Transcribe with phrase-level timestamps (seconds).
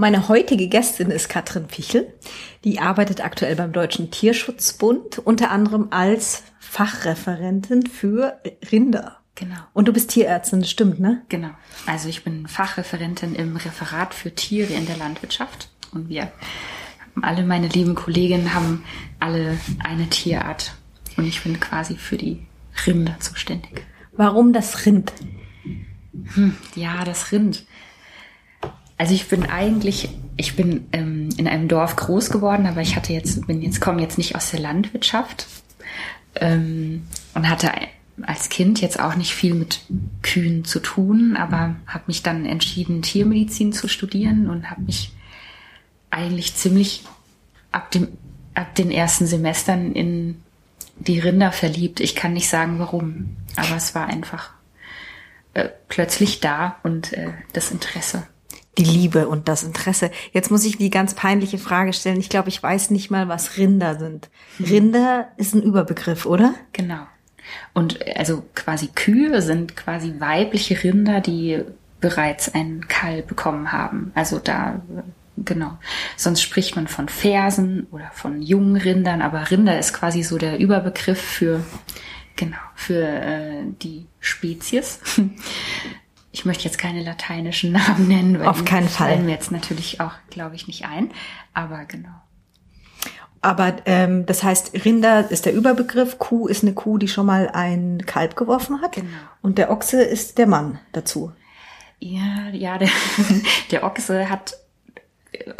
[0.00, 2.14] Meine heutige Gästin ist Katrin Pichel.
[2.62, 9.16] Die arbeitet aktuell beim Deutschen Tierschutzbund, unter anderem als Fachreferentin für Rinder.
[9.34, 9.56] Genau.
[9.72, 11.24] Und du bist Tierärztin, das stimmt, ne?
[11.28, 11.50] Genau.
[11.86, 15.68] Also ich bin Fachreferentin im Referat für Tiere in der Landwirtschaft.
[15.92, 16.30] Und wir
[17.20, 18.84] alle meine lieben Kolleginnen haben
[19.18, 20.74] alle eine Tierart.
[21.16, 22.46] Und ich bin quasi für die
[22.86, 23.84] Rinder zuständig.
[24.12, 25.12] Warum das Rind?
[26.34, 27.66] Hm, ja, das Rind.
[28.98, 33.12] Also ich bin eigentlich, ich bin ähm, in einem Dorf groß geworden, aber ich hatte
[33.12, 35.46] jetzt, bin jetzt, komme jetzt nicht aus der Landwirtschaft
[36.34, 37.70] ähm, und hatte
[38.22, 39.82] als Kind jetzt auch nicht viel mit
[40.22, 45.12] Kühen zu tun, aber habe mich dann entschieden, Tiermedizin zu studieren und habe mich
[46.10, 47.04] eigentlich ziemlich
[47.70, 48.08] ab dem
[48.54, 50.42] ab den ersten Semestern in
[50.96, 52.00] die Rinder verliebt.
[52.00, 54.50] Ich kann nicht sagen warum, aber es war einfach
[55.54, 58.26] äh, plötzlich da und äh, das Interesse.
[58.78, 60.10] Die Liebe und das Interesse.
[60.32, 62.20] Jetzt muss ich die ganz peinliche Frage stellen.
[62.20, 64.30] Ich glaube, ich weiß nicht mal, was Rinder sind.
[64.60, 66.54] Rinder ist ein Überbegriff, oder?
[66.72, 67.06] Genau.
[67.74, 71.62] Und also quasi Kühe sind quasi weibliche Rinder, die
[72.00, 74.12] bereits ein Kalb bekommen haben.
[74.14, 74.80] Also da
[75.44, 75.78] genau.
[76.16, 80.58] Sonst spricht man von Fersen oder von jungen Rindern, aber Rinder ist quasi so der
[80.58, 81.64] Überbegriff für
[82.36, 85.00] genau für äh, die Spezies.
[86.30, 90.00] Ich möchte jetzt keine lateinischen Namen nennen, weil auf keinen Fall fallen mir jetzt natürlich
[90.00, 91.10] auch, glaube ich, nicht ein.
[91.54, 92.10] Aber genau.
[93.40, 97.48] Aber ähm, das heißt, Rinder ist der Überbegriff, Kuh ist eine Kuh, die schon mal
[97.52, 98.92] ein Kalb geworfen hat.
[98.96, 99.08] Genau.
[99.42, 101.32] Und der Ochse ist der Mann dazu.
[102.00, 102.88] Ja, ja, der,
[103.70, 104.56] der Ochse hat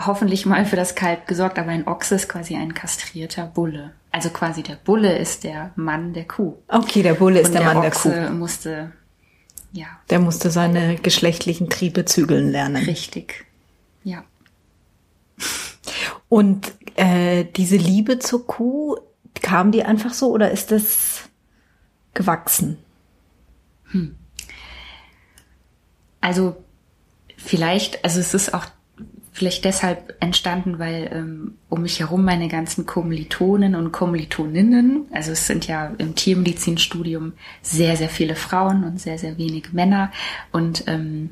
[0.04, 3.92] hoffentlich mal für das Kalb gesorgt, aber ein Ochse ist quasi ein kastrierter Bulle.
[4.10, 6.56] Also quasi der Bulle ist der Mann der Kuh.
[6.68, 8.34] Okay, der Bulle ist der, der Mann Ochse der Kuh.
[8.34, 8.92] musste,
[9.72, 9.86] ja.
[10.10, 12.84] Der musste seine geschlechtlichen Triebe zügeln lernen.
[12.84, 13.46] Richtig.
[14.04, 14.24] Ja.
[16.28, 18.96] Und äh, diese Liebe zur Kuh,
[19.40, 21.28] kam die einfach so oder ist das
[22.14, 22.78] gewachsen?
[23.84, 24.16] Hm.
[26.20, 26.56] Also
[27.36, 28.66] vielleicht, also es ist auch
[29.38, 35.46] vielleicht deshalb entstanden, weil ähm, um mich herum meine ganzen Kommilitonen und Kommilitoninnen, also es
[35.46, 37.32] sind ja im Tiermedizinstudium
[37.62, 40.10] sehr, sehr viele Frauen und sehr, sehr wenig Männer
[40.50, 41.30] und ähm,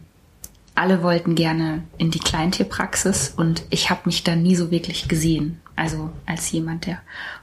[0.76, 5.60] alle wollten gerne in die Kleintierpraxis und ich habe mich da nie so wirklich gesehen.
[5.74, 7.00] Also als jemand, der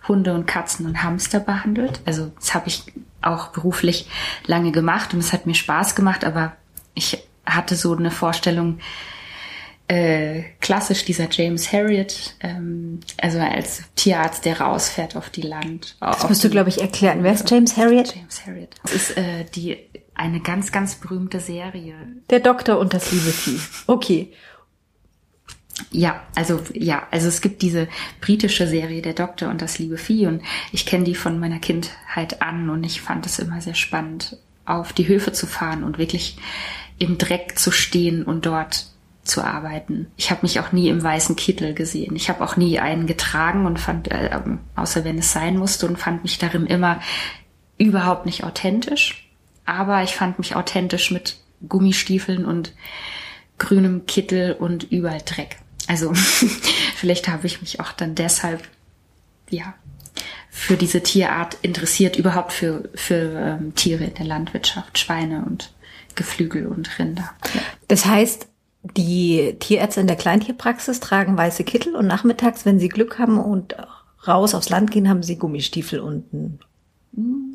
[0.08, 2.02] Hunde und Katzen und Hamster behandelt.
[2.06, 2.84] Also das habe ich
[3.22, 4.08] auch beruflich
[4.46, 6.54] lange gemacht und es hat mir Spaß gemacht, aber
[6.94, 8.80] ich hatte so eine Vorstellung,
[9.88, 15.98] äh, klassisch dieser James Harriet, ähm, also als Tierarzt, der rausfährt auf die Land.
[16.00, 17.24] Das musst du, glaube ich, erklären.
[17.24, 18.16] Wer ist James Harriet?
[18.16, 18.76] James Harriet.
[18.84, 19.78] Das ist äh, die
[20.16, 21.96] eine ganz, ganz berühmte Serie.
[22.30, 23.60] Der Doktor und das liebe Vieh.
[23.88, 24.32] Okay.
[25.92, 27.88] Ja, also ja, also es gibt diese
[28.22, 32.44] britische Serie Der Doktor und das liebe Vieh und ich kenne die von meiner Kindheit
[32.44, 36.38] an und ich fand es immer sehr spannend, auf die Höfe zu fahren und wirklich
[37.00, 38.93] im Dreck zu stehen und dort
[39.24, 40.08] zu arbeiten.
[40.18, 42.16] Ich habe mich auch nie im weißen Kittel gesehen.
[42.16, 44.30] Ich habe auch nie einen getragen und fand, äh,
[44.76, 47.00] außer wenn es sein musste, und fand mich darin immer
[47.78, 49.30] überhaupt nicht authentisch.
[49.66, 52.74] Aber ich fand mich authentisch mit Gummistiefeln und
[53.58, 55.58] grünem Kittel und überall Dreck.
[55.88, 56.14] Also
[56.96, 58.64] vielleicht habe ich mich auch dann deshalb
[59.50, 59.74] ja
[60.50, 65.74] für diese Tierart interessiert, überhaupt für für ähm, Tiere in der Landwirtschaft, Schweine und
[66.16, 67.32] Geflügel und Rinder.
[67.88, 68.48] Das heißt,
[68.84, 73.76] die Tierärzte in der Kleintierpraxis tragen weiße Kittel und nachmittags, wenn sie Glück haben und
[74.28, 76.60] raus aufs Land gehen, haben sie Gummistiefel und ein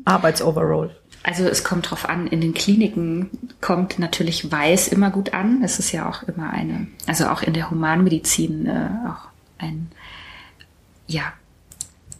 [0.05, 0.95] Arbeitsoverall.
[1.21, 3.29] Also es kommt drauf an, in den Kliniken
[3.61, 5.61] kommt natürlich weiß immer gut an.
[5.63, 9.27] Es ist ja auch immer eine, also auch in der Humanmedizin äh, auch
[9.57, 9.91] ein,
[11.07, 11.33] ja,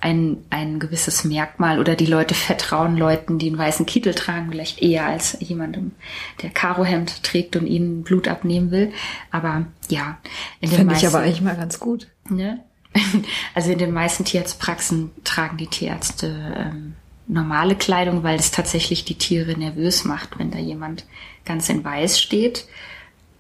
[0.02, 4.82] ein, ein gewisses Merkmal oder die Leute vertrauen Leuten, die einen weißen Kittel tragen, vielleicht
[4.82, 5.92] eher als jemandem,
[6.42, 8.92] der Karohemd trägt und ihnen Blut abnehmen will.
[9.32, 10.18] Aber ja,
[10.62, 12.08] in den Finde ich aber eigentlich mal ganz gut.
[12.30, 12.64] Ne?
[13.54, 16.94] Also in den meisten Tierarztpraxen tragen die Tierärzte ähm,
[17.28, 21.06] normale Kleidung, weil es tatsächlich die Tiere nervös macht, wenn da jemand
[21.46, 22.68] ganz in Weiß steht,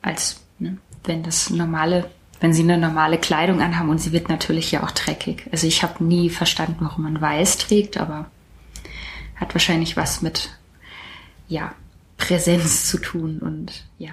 [0.01, 2.09] als ne, wenn das normale,
[2.39, 5.47] wenn sie eine normale Kleidung anhaben und sie wird natürlich ja auch dreckig.
[5.51, 8.27] Also ich habe nie verstanden, warum man Weiß trägt, aber
[9.35, 10.49] hat wahrscheinlich was mit
[11.47, 11.73] ja
[12.17, 14.11] Präsenz zu tun und ja.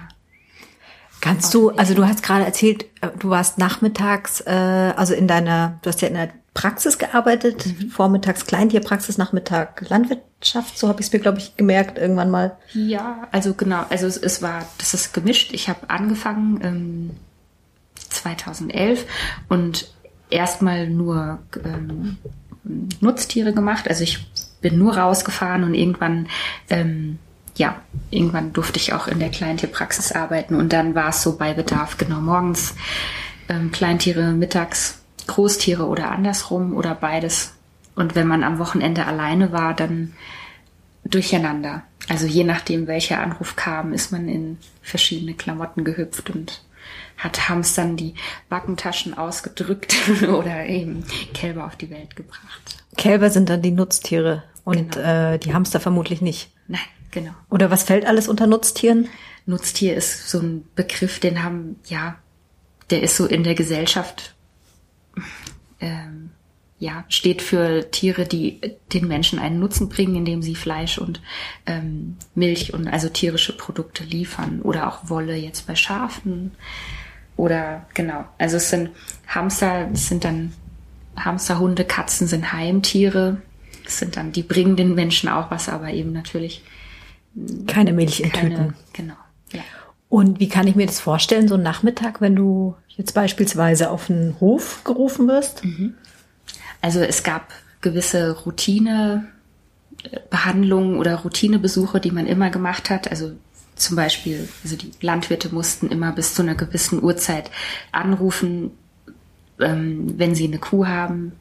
[1.19, 5.79] Kannst du, also du hast gerade erzählt, äh, du warst nachmittags, äh, also in deiner,
[5.81, 7.89] du hast ja in der Praxis gearbeitet, mhm.
[7.89, 12.57] vormittags Kleintierpraxis, Nachmittag Landwirtschaft, so habe ich es mir, glaube ich, gemerkt irgendwann mal.
[12.73, 15.53] Ja, also genau, also es, es war, das ist gemischt.
[15.53, 17.09] Ich habe angefangen, ähm,
[18.17, 19.05] 2011
[19.49, 19.91] und
[20.29, 22.17] erstmal nur ähm,
[22.99, 23.87] Nutztiere gemacht.
[23.87, 24.25] Also ich
[24.61, 26.27] bin nur rausgefahren und irgendwann,
[26.69, 27.19] ähm,
[27.55, 27.81] ja,
[28.11, 31.97] irgendwann durfte ich auch in der Kleintierpraxis arbeiten und dann war es so bei Bedarf,
[31.97, 32.75] genau morgens
[33.49, 37.53] ähm, Kleintiere, mittags Großtiere oder andersrum oder beides.
[37.95, 40.13] Und wenn man am Wochenende alleine war, dann
[41.03, 41.83] durcheinander.
[42.09, 46.61] Also je nachdem, welcher Anruf kam, ist man in verschiedene Klamotten gehüpft und
[47.17, 48.13] hat Hamstern die
[48.49, 51.03] Backentaschen ausgedrückt oder eben
[51.33, 52.83] Kälber auf die Welt gebracht.
[52.95, 55.33] Kälber sind dann die Nutztiere und genau.
[55.33, 56.51] äh, die Hamster vermutlich nicht.
[56.67, 56.79] Nein,
[57.11, 57.31] genau.
[57.49, 59.09] Oder was fällt alles unter Nutztieren?
[59.45, 62.17] Nutztier ist so ein Begriff, den haben, ja,
[62.89, 64.35] der ist so in der Gesellschaft
[65.79, 66.31] ähm,
[66.79, 68.61] ja, steht für Tiere, die
[68.93, 71.21] den Menschen einen Nutzen bringen, indem sie Fleisch und
[71.65, 76.51] ähm, Milch und also tierische Produkte liefern oder auch Wolle jetzt bei Schafen
[77.37, 78.25] oder genau.
[78.37, 78.89] Also es sind
[79.27, 80.53] Hamster, es sind dann
[81.15, 83.37] Hamster, Hunde, Katzen sind Heimtiere.
[83.85, 86.63] Es sind dann, die bringen den Menschen auch was, aber eben natürlich
[87.67, 88.73] keine Milch in keine, Tüten.
[88.93, 89.13] Genau.
[89.53, 89.61] Ja.
[90.09, 94.09] Und wie kann ich mir das vorstellen, so ein Nachmittag, wenn du jetzt beispielsweise auf
[94.09, 95.63] einen Hof gerufen wirst?
[95.63, 95.93] Mhm.
[96.81, 103.11] Also es gab gewisse Routinebehandlungen oder Routinebesuche, die man immer gemacht hat.
[103.11, 103.33] Also
[103.77, 107.51] zum Beispiel, also die Landwirte mussten immer bis zu einer gewissen Uhrzeit
[107.91, 108.71] anrufen,
[109.59, 111.33] ähm, wenn sie eine Kuh haben,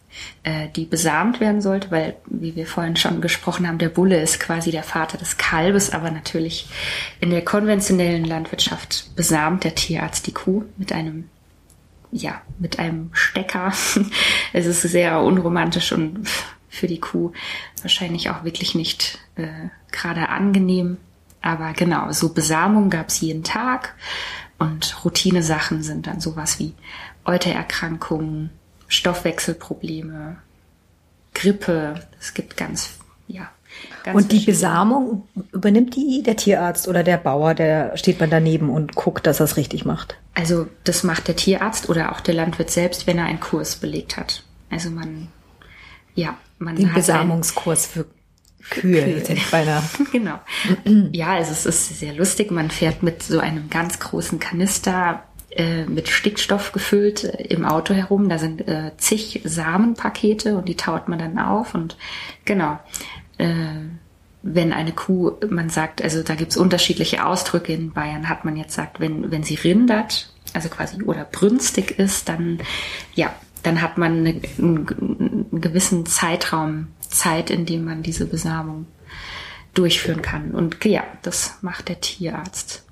[0.43, 4.41] äh, die besamt werden sollte, weil, wie wir vorhin schon gesprochen haben, der Bulle ist
[4.41, 6.69] quasi der Vater des Kalbes, aber natürlich
[7.21, 11.29] in der konventionellen Landwirtschaft besamt der Tierarzt die Kuh mit einem
[12.13, 13.73] ja, mit einem Stecker.
[14.53, 16.27] es ist sehr unromantisch und
[16.69, 17.33] für die Kuh
[17.83, 20.99] wahrscheinlich auch wirklich nicht äh, gerade angenehm.
[21.47, 23.95] Aber genau, so Besamung gab es jeden Tag
[24.59, 26.75] und Routinesachen sind dann sowas wie
[27.25, 28.51] Eutererkrankungen,
[28.89, 30.39] Stoffwechselprobleme,
[31.35, 32.01] Grippe.
[32.19, 32.95] Es gibt ganz,
[33.29, 33.49] ja.
[34.03, 38.69] Ganz und die Besamung übernimmt die der Tierarzt oder der Bauer, der steht man daneben
[38.69, 40.17] und guckt, dass er es richtig macht?
[40.35, 44.17] Also das macht der Tierarzt oder auch der Landwirt selbst, wenn er einen Kurs belegt
[44.17, 44.43] hat.
[44.69, 45.29] Also man,
[46.17, 48.05] ja, man Den Besamungskurs für
[48.71, 49.17] Kühe, Kühe.
[49.17, 49.83] hätte ich beinahe.
[50.13, 50.39] genau.
[51.13, 52.51] ja, also es ist sehr lustig.
[52.51, 55.23] Man fährt mit so einem ganz großen Kanister
[55.57, 58.29] äh, mit Stickstoff gefüllt äh, im Auto herum.
[58.29, 61.75] Da sind äh, zig Samenpakete und die taut man dann auf.
[61.75, 61.97] Und
[62.45, 62.79] genau,
[63.39, 63.47] äh,
[64.43, 68.75] wenn eine Kuh, man sagt, also da gibt's unterschiedliche Ausdrücke in Bayern, hat man jetzt
[68.75, 72.59] sagt, wenn, wenn sie rindert, also quasi oder brünstig ist, dann
[73.15, 73.35] ja,
[73.67, 78.87] dann hat man eine, einen, einen gewissen Zeitraum Zeit, in dem man diese Besamung
[79.75, 80.53] durchführen kann.
[80.53, 82.85] Und ja, das macht der Tierarzt.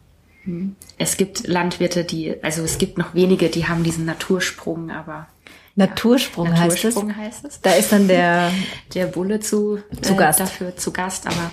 [0.98, 5.26] Es gibt Landwirte, die, also es gibt noch wenige, die haben diesen Natursprung, aber
[5.74, 7.16] Natursprung, ja, heißt, Natursprung es.
[7.16, 7.60] heißt es.
[7.62, 8.52] Da ist dann der
[8.94, 10.40] der Bulle zu, zu äh, Gast.
[10.40, 11.50] dafür zu Gast, aber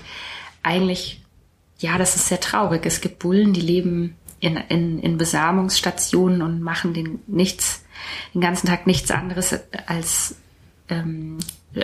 [0.62, 1.22] eigentlich
[1.82, 2.86] ja, das ist sehr traurig.
[2.86, 7.84] Es gibt Bullen, die leben in, in, in Besamungsstationen und machen den nichts,
[8.34, 10.36] den ganzen Tag nichts anderes als
[10.90, 11.38] ähm,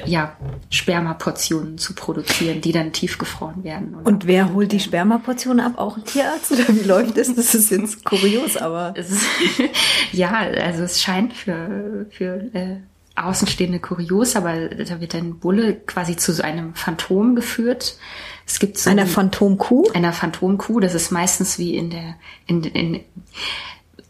[0.06, 0.36] ja,
[0.70, 3.96] Spermaportionen zu produzieren, die dann tiefgefroren werden.
[4.04, 5.74] Und wer holt die Spermaportionen ab?
[5.78, 6.52] Auch ein Tierarzt?
[6.52, 7.34] Oder wie läuft das?
[7.34, 8.96] Das ist jetzt kurios, aber.
[8.98, 9.22] Ist,
[10.12, 12.78] ja, also es scheint für, für äh,
[13.16, 17.98] Außenstehende kurios, aber da wird ein Bulle quasi zu so einem Phantom geführt.
[18.46, 19.90] Es gibt so einer Phantomkuh?
[19.94, 23.00] Einer Phantomkuh, das ist meistens wie in der, in, in,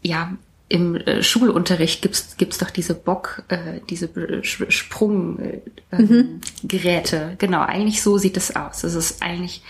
[0.02, 0.32] ja,
[0.68, 4.10] im äh, Schulunterricht gibt's gibt's doch diese Bock, äh, diese
[4.42, 5.62] Sprunggeräte.
[5.90, 6.40] Äh, mhm.
[6.62, 7.36] Geräte.
[7.38, 8.84] Genau, eigentlich so sieht es aus.
[8.84, 9.62] Es ist eigentlich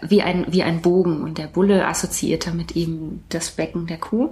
[0.00, 4.30] wie ein wie ein Bogen und der Bulle assoziiert damit eben das Becken der Kuh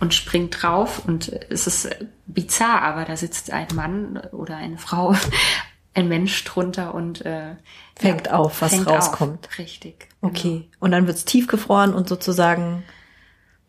[0.00, 1.88] und springt drauf und es ist
[2.26, 5.14] bizarr, aber da sitzt ein Mann oder eine Frau,
[5.94, 7.54] ein Mensch drunter und äh,
[7.94, 9.46] fängt ja, auf, was fängt rauskommt.
[9.46, 9.58] Auf.
[9.58, 10.08] Richtig.
[10.20, 10.32] Genau.
[10.32, 10.68] Okay.
[10.80, 12.82] Und dann wird's tiefgefroren und sozusagen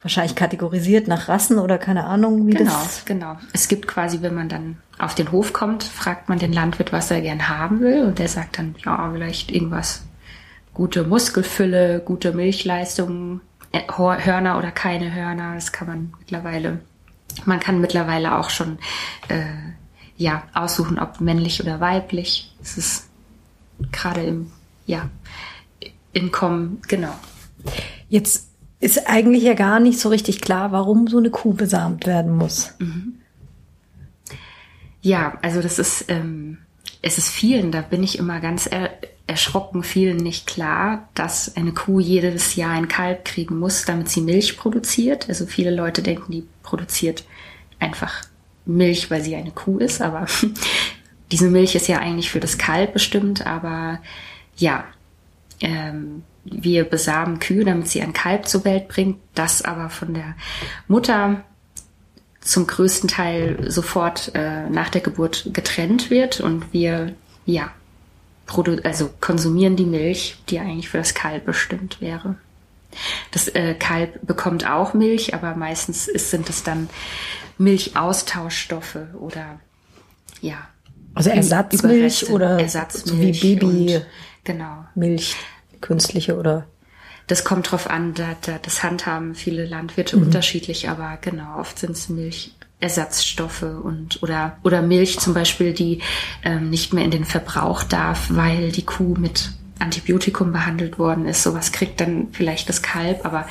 [0.05, 3.05] wahrscheinlich kategorisiert nach Rassen oder keine Ahnung, wie genau, das.
[3.05, 3.41] Genau, genau.
[3.53, 7.09] Es gibt quasi, wenn man dann auf den Hof kommt, fragt man den Landwirt, was
[7.09, 10.03] er gern haben will und der sagt dann, ja, vielleicht irgendwas
[10.75, 15.55] gute Muskelfülle, gute Milchleistung, äh, Hörner oder keine Hörner.
[15.55, 16.81] Das kann man mittlerweile.
[17.45, 18.77] Man kann mittlerweile auch schon
[19.29, 19.41] äh,
[20.17, 22.55] ja aussuchen, ob männlich oder weiblich.
[22.61, 23.09] Es ist
[23.91, 24.51] gerade im
[24.85, 25.09] ja
[26.13, 27.15] Inkommen genau.
[28.07, 28.49] Jetzt
[28.85, 32.73] ist eigentlich ja gar nicht so richtig klar, warum so eine Kuh besamt werden muss.
[32.79, 33.15] Mhm.
[35.01, 36.59] Ja, also das ist, ähm,
[37.01, 38.69] es ist vielen, da bin ich immer ganz
[39.27, 44.21] erschrocken vielen nicht klar, dass eine Kuh jedes Jahr ein Kalb kriegen muss, damit sie
[44.21, 45.29] Milch produziert.
[45.29, 47.23] Also viele Leute denken, die produziert
[47.79, 48.21] einfach
[48.65, 50.27] Milch, weil sie eine Kuh ist, aber
[51.31, 53.99] diese Milch ist ja eigentlich für das Kalb bestimmt, aber
[54.57, 54.85] ja,
[55.59, 60.35] ähm, wir besamen Kühe, damit sie ein Kalb zur Welt bringt, das aber von der
[60.87, 61.43] Mutter
[62.41, 67.13] zum größten Teil sofort äh, nach der Geburt getrennt wird und wir
[67.45, 67.71] ja
[68.83, 72.35] also konsumieren die Milch, die eigentlich für das Kalb bestimmt wäre.
[73.31, 76.87] Das äh, Kalb bekommt auch Milch, aber meistens ist, sind es dann
[77.57, 79.59] Milchaustauschstoffe oder
[80.41, 80.67] ja.
[81.13, 84.05] Also Ersatzmilch oder Ersatzmilch so wie Baby und,
[84.43, 84.85] genau.
[84.95, 85.35] Milch,
[85.85, 86.65] künstliche oder
[87.27, 90.23] das kommt drauf an, da, da, das handhaben viele Landwirte mhm.
[90.23, 96.01] unterschiedlich, aber genau, oft sind es Milchersatzstoffe und oder oder Milch zum Beispiel, die
[96.43, 101.43] ähm, nicht mehr in den Verbrauch darf, weil die Kuh mit Antibiotikum behandelt worden ist.
[101.43, 103.47] Sowas kriegt dann vielleicht das Kalb, aber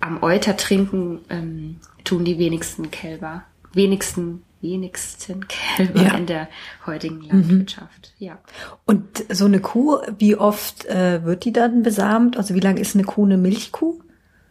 [0.00, 3.42] am Euter trinken ähm, tun die wenigsten Kälber.
[3.72, 6.16] Wenigsten wenigsten Kälber ja.
[6.16, 6.48] in der
[6.86, 8.12] heutigen Landwirtschaft.
[8.18, 8.26] Mhm.
[8.26, 8.38] Ja.
[8.84, 12.36] Und so eine Kuh, wie oft äh, wird die dann besamt?
[12.36, 14.00] Also wie lange ist eine Kuh eine Milchkuh?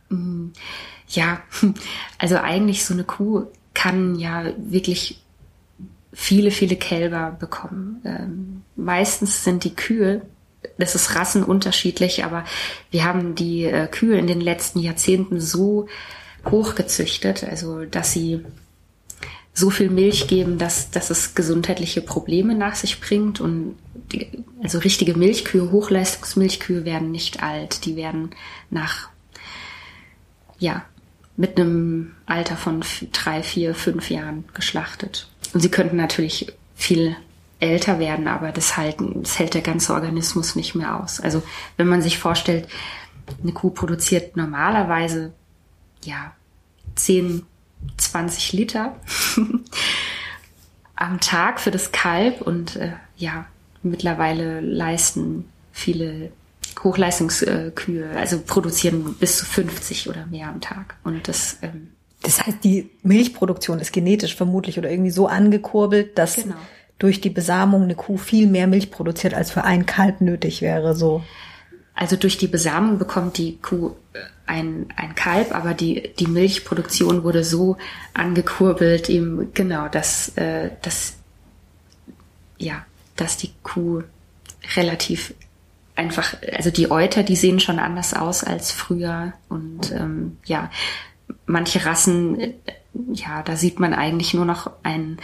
[0.09, 0.53] Mhm.
[1.07, 1.41] Ja,
[2.17, 5.21] also eigentlich so eine Kuh kann ja wirklich
[6.11, 8.01] viele, viele Kälber bekommen.
[8.03, 10.21] Ähm, meistens sind die Kühe,
[10.77, 12.45] das ist rassenunterschiedlich, aber
[12.91, 15.87] wir haben die äh, Kühe in den letzten Jahrzehnten so
[16.49, 18.43] hochgezüchtet, also dass sie
[19.59, 23.39] so viel Milch geben, dass, dass es gesundheitliche Probleme nach sich bringt.
[23.39, 23.75] Und
[24.11, 24.27] die,
[24.63, 27.85] also richtige Milchkühe, Hochleistungsmilchkühe werden nicht alt.
[27.85, 28.31] Die werden
[28.69, 29.09] nach,
[30.57, 30.85] ja,
[31.35, 35.27] mit einem Alter von drei, vier, fünf Jahren geschlachtet.
[35.53, 37.15] Und sie könnten natürlich viel
[37.59, 41.19] älter werden, aber das, halten, das hält der ganze Organismus nicht mehr aus.
[41.19, 41.43] Also
[41.77, 42.67] wenn man sich vorstellt,
[43.43, 45.33] eine Kuh produziert normalerweise
[46.03, 46.33] ja
[46.95, 47.45] zehn
[47.97, 48.95] 20 Liter
[50.95, 53.45] am Tag für das Kalb und äh, ja,
[53.83, 56.31] mittlerweile leisten viele
[56.83, 60.95] Hochleistungskühe, also produzieren bis zu 50 oder mehr am Tag.
[61.03, 61.89] Und das, ähm,
[62.21, 66.55] das heißt, die Milchproduktion ist genetisch vermutlich oder irgendwie so angekurbelt, dass genau.
[66.97, 70.95] durch die Besamung eine Kuh viel mehr Milch produziert, als für ein Kalb nötig wäre,
[70.95, 71.23] so.
[71.99, 77.25] Also durch die Besamung bekommt die Kuh äh, ein, ein Kalb, aber die, die Milchproduktion
[77.25, 77.75] wurde so
[78.13, 81.15] angekurbelt, eben genau, dass, äh, dass,
[82.57, 82.85] ja,
[83.17, 84.03] dass die Kuh
[84.77, 85.33] relativ
[85.97, 90.71] einfach, also die Euter, die sehen schon anders aus als früher und ähm, ja,
[91.47, 92.53] manche Rassen, äh,
[93.11, 95.17] ja, da sieht man eigentlich nur noch ein,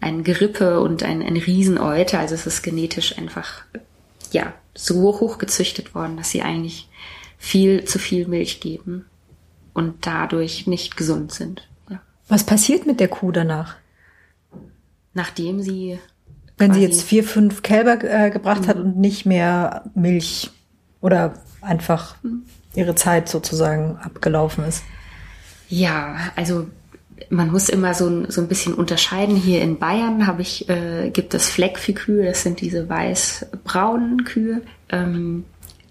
[0.00, 3.64] ein Gerippe und ein, ein Rieseneuter, also es ist genetisch einfach,
[4.32, 6.88] ja, so hoch gezüchtet worden, dass sie eigentlich
[7.38, 9.06] viel zu viel Milch geben
[9.74, 11.68] und dadurch nicht gesund sind.
[11.90, 12.00] Ja.
[12.28, 13.76] Was passiert mit der Kuh danach?
[15.14, 15.98] Nachdem sie.
[16.58, 18.66] Wenn sie jetzt vier, fünf Kälber äh, gebracht mhm.
[18.68, 20.50] hat und nicht mehr Milch
[21.00, 22.44] oder einfach mhm.
[22.74, 24.84] ihre Zeit sozusagen abgelaufen ist.
[25.68, 26.68] Ja, also
[27.30, 29.36] man muss immer so, so ein bisschen unterscheiden.
[29.36, 34.62] Hier in Bayern habe ich, äh, gibt es Fleckviehkühe, das sind diese weiß-braunen Kühe.
[34.90, 35.44] Ähm,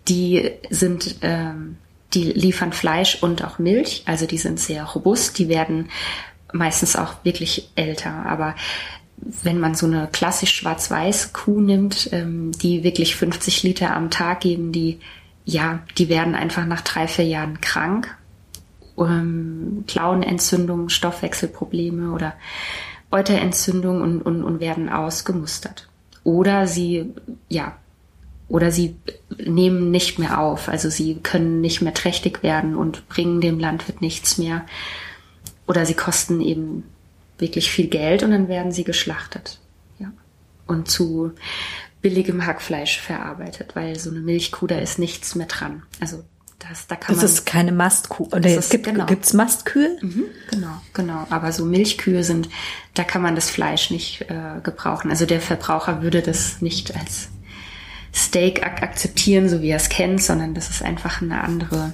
[0.08, 1.78] die sind, ähm,
[2.14, 5.90] die liefern Fleisch und auch Milch, also die sind sehr robust, die werden
[6.52, 8.26] meistens auch wirklich älter.
[8.26, 8.56] Aber
[9.18, 14.42] wenn man so eine klassisch schwarz-weiß Kuh nimmt, ähm, die wirklich 50 Liter am Tag
[14.42, 15.00] geben, die,
[15.46, 18.16] ja, die werden einfach nach drei, vier Jahren krank
[19.06, 22.34] ähm, Klauenentzündungen, Stoffwechselprobleme oder
[23.12, 25.88] Euterentzündung und, und, und werden ausgemustert.
[26.24, 27.14] Oder sie,
[27.50, 27.76] ja,
[28.48, 28.96] oder sie
[29.38, 30.68] nehmen nicht mehr auf.
[30.68, 34.66] Also sie können nicht mehr trächtig werden und bringen dem Landwirt nichts mehr.
[35.68, 36.84] Oder sie kosten eben
[37.38, 39.60] wirklich viel Geld und dann werden sie geschlachtet.
[40.00, 40.12] Ja.
[40.68, 41.32] Und zu
[42.02, 45.84] billigem Hackfleisch verarbeitet, weil so eine Milchkuh, da ist nichts mehr dran.
[46.00, 46.24] Also
[46.70, 48.28] das, da kann das man, ist keine Mastkuh.
[48.32, 49.06] Oder es gibt genau.
[49.06, 49.98] gibt's Mastkühe?
[50.02, 51.28] Mhm, genau, genau.
[51.30, 52.50] Aber so Milchkühe sind,
[52.94, 55.10] da kann man das Fleisch nicht äh, gebrauchen.
[55.10, 57.30] Also der Verbraucher würde das nicht als
[58.14, 61.94] Steak ak akzeptieren, so wie er es kennt, sondern das ist einfach eine andere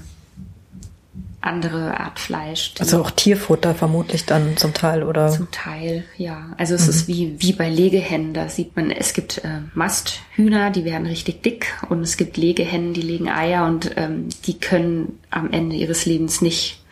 [1.48, 2.74] andere Art Fleisch.
[2.80, 5.30] Also auch Tierfutter vermutlich dann zum Teil, oder?
[5.30, 6.54] Zum Teil, ja.
[6.58, 6.89] Also es mhm.
[6.89, 8.34] ist wie, wie bei Legehennen.
[8.34, 12.94] Da sieht man, es gibt äh, Masthühner, die werden richtig dick und es gibt Legehennen,
[12.94, 16.84] die legen Eier und ähm, die können am Ende ihres Lebens nicht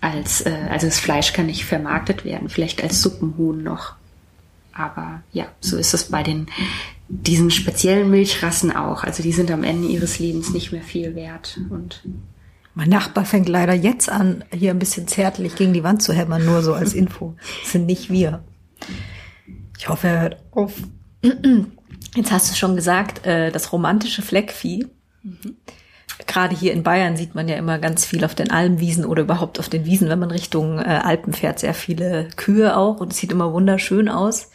[0.00, 3.94] als, äh, also das Fleisch kann nicht vermarktet werden, vielleicht als Suppenhuhn noch.
[4.72, 6.48] Aber ja, so ist es bei den
[7.08, 9.04] diesen speziellen Milchrassen auch.
[9.04, 11.60] Also die sind am Ende ihres Lebens nicht mehr viel wert.
[11.70, 12.02] Und
[12.74, 16.44] mein Nachbar fängt leider jetzt an, hier ein bisschen zärtlich gegen die Wand zu hämmern,
[16.44, 17.36] nur so als Info.
[17.62, 18.42] Das sind nicht wir.
[19.78, 20.72] Ich hoffe, er hört auf.
[22.16, 24.86] Jetzt hast du schon gesagt, äh, das romantische Fleckvieh.
[25.22, 25.56] Mhm.
[26.26, 29.58] Gerade hier in Bayern sieht man ja immer ganz viel auf den Almwiesen oder überhaupt
[29.58, 33.18] auf den Wiesen, wenn man Richtung äh, Alpen fährt, sehr viele Kühe auch und es
[33.18, 34.50] sieht immer wunderschön aus.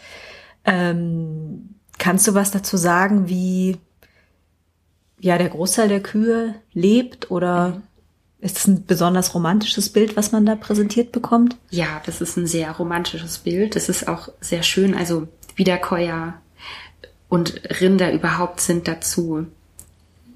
[0.66, 3.78] Ähm, kannst du was dazu sagen, wie
[5.20, 7.84] ja der Großteil der Kühe lebt oder mhm.
[8.42, 11.58] Ist es ein besonders romantisches Bild, was man da präsentiert bekommt?
[11.70, 13.76] Ja, das ist ein sehr romantisches Bild.
[13.76, 14.96] Das ist auch sehr schön.
[14.96, 16.36] Also Wiederkäuer
[17.28, 19.46] und Rinder überhaupt sind dazu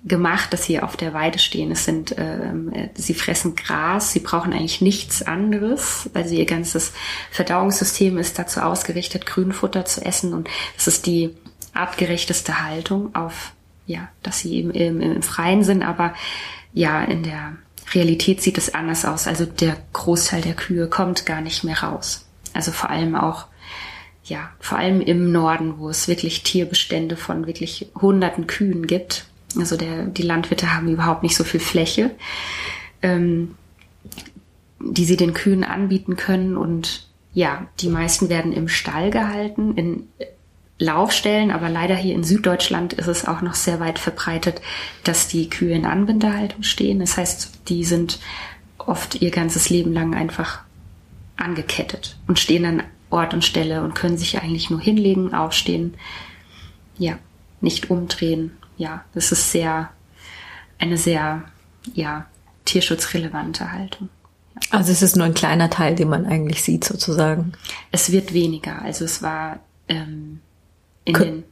[0.05, 1.71] gemacht, dass sie auf der Weide stehen.
[1.71, 6.09] Es sind, ähm, sie fressen Gras, sie brauchen eigentlich nichts anderes.
[6.13, 6.91] Also ihr ganzes
[7.31, 11.33] Verdauungssystem ist dazu ausgerichtet, Grünfutter zu essen und das ist die
[11.73, 13.53] artgerechteste Haltung auf,
[13.85, 16.13] ja, dass sie eben im, im Freien sind, aber
[16.73, 17.53] ja, in der
[17.93, 19.27] Realität sieht es anders aus.
[19.27, 22.25] Also der Großteil der Kühe kommt gar nicht mehr raus.
[22.53, 23.47] Also vor allem auch
[24.25, 29.25] ja, vor allem im Norden, wo es wirklich Tierbestände von wirklich hunderten Kühen gibt,
[29.57, 32.11] also der, die Landwirte haben überhaupt nicht so viel Fläche,
[33.01, 33.55] ähm,
[34.79, 36.57] die sie den Kühen anbieten können.
[36.57, 40.07] Und ja, die meisten werden im Stall gehalten, in
[40.83, 44.61] Laufstellen, aber leider hier in Süddeutschland ist es auch noch sehr weit verbreitet,
[45.03, 46.99] dass die Kühe in Anbindehaltung stehen.
[46.99, 48.19] Das heißt, die sind
[48.77, 50.61] oft ihr ganzes Leben lang einfach
[51.37, 55.95] angekettet und stehen an Ort und Stelle und können sich eigentlich nur hinlegen, aufstehen,
[56.97, 57.17] ja,
[57.61, 59.89] nicht umdrehen ja, das ist sehr,
[60.79, 61.43] eine sehr,
[61.93, 62.25] ja,
[62.65, 64.09] tierschutzrelevante Haltung.
[64.69, 67.53] Also es ist nur ein kleiner Teil, den man eigentlich sieht, sozusagen.
[67.91, 68.81] Es wird weniger.
[68.81, 70.39] Also es war ähm,
[71.05, 71.43] in den,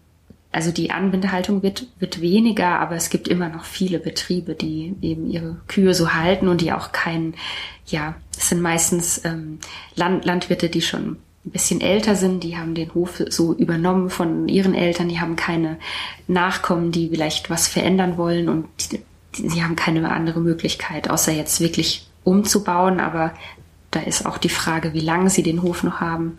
[0.51, 5.29] also die Anbindehaltung wird, wird weniger, aber es gibt immer noch viele Betriebe, die eben
[5.29, 7.35] ihre Kühe so halten und die auch keinen,
[7.85, 9.59] ja, es sind meistens ähm,
[9.95, 14.47] Land, Landwirte, die schon ein bisschen älter sind, die haben den Hof so übernommen von
[14.47, 15.77] ihren Eltern, die haben keine
[16.27, 18.99] Nachkommen, die vielleicht was verändern wollen und die,
[19.35, 22.99] die, sie haben keine andere Möglichkeit, außer jetzt wirklich umzubauen.
[22.99, 23.33] Aber
[23.89, 26.37] da ist auch die Frage, wie lange sie den Hof noch haben.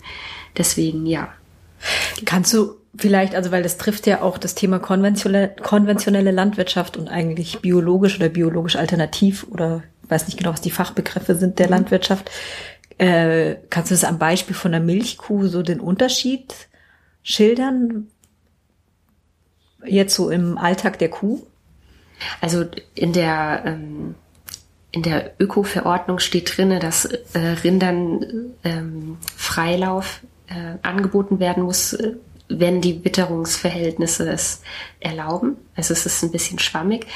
[0.57, 1.29] Deswegen, ja.
[2.25, 7.61] Kannst du vielleicht, also weil das trifft ja auch das Thema konventionelle, Landwirtschaft und eigentlich
[7.61, 11.69] biologisch oder biologisch alternativ oder weiß nicht genau, was die Fachbegriffe sind der.
[11.69, 12.31] Landwirtschaft.
[12.99, 16.69] Äh, kannst du es am Beispiel von der Milchkuh so den Unterschied
[17.23, 18.09] schildern?
[19.85, 21.43] Jetzt so im Alltag der Kuh?
[22.41, 24.15] Also in der ähm,
[24.93, 32.13] in der Öko-Verordnung steht drinne, dass äh, Rindern ähm, Freilauf äh, angeboten werden muss, äh,
[32.61, 34.63] wenn die Witterungsverhältnisse es
[35.01, 35.57] erlauben.
[35.75, 37.07] Also es ist ein bisschen schwammig.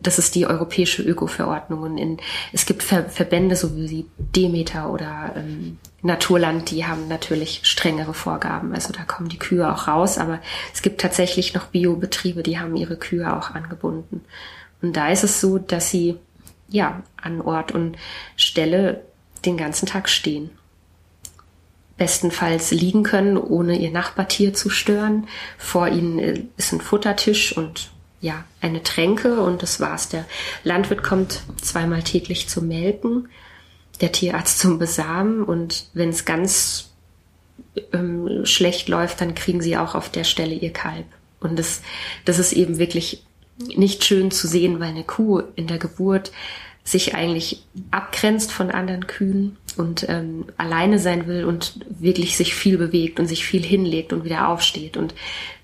[0.00, 1.82] Das ist die europäische Öko-Verordnung.
[1.82, 2.18] Und in,
[2.52, 8.74] es gibt Ver Verbände, so wie Demeter oder ähm, Naturland, die haben natürlich strengere Vorgaben.
[8.74, 10.18] Also da kommen die Kühe auch raus.
[10.18, 10.40] Aber
[10.72, 14.24] es gibt tatsächlich noch Biobetriebe, die haben ihre Kühe auch angebunden.
[14.82, 16.16] Und da ist es so, dass sie
[16.68, 17.96] ja an Ort und
[18.36, 19.02] Stelle
[19.44, 20.50] den ganzen Tag stehen
[21.98, 25.26] bestenfalls liegen können, ohne ihr Nachbartier zu stören.
[25.58, 30.08] Vor ihnen äh, ist ein Futtertisch und ja, eine Tränke und das war's.
[30.08, 30.24] Der
[30.64, 33.28] Landwirt kommt zweimal täglich zum Melken,
[34.00, 36.90] der Tierarzt zum Besamen und wenn es ganz
[37.92, 41.06] ähm, schlecht läuft, dann kriegen sie auch auf der Stelle ihr Kalb.
[41.40, 41.82] Und das,
[42.24, 43.24] das ist eben wirklich
[43.58, 46.32] nicht schön zu sehen, weil eine Kuh in der Geburt
[46.84, 52.78] sich eigentlich abgrenzt von anderen Kühen und ähm, alleine sein will und wirklich sich viel
[52.78, 54.96] bewegt und sich viel hinlegt und wieder aufsteht.
[54.96, 55.14] Und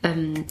[0.02, 0.44] ähm,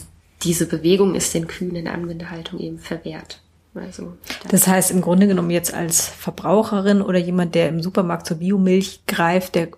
[0.44, 3.40] diese Bewegung ist den Kühen in Anwendehaltung eben verwehrt.
[3.76, 4.14] Also,
[4.50, 9.02] das heißt im Grunde genommen jetzt als Verbraucherin oder jemand, der im Supermarkt zur Biomilch
[9.08, 9.70] greift, der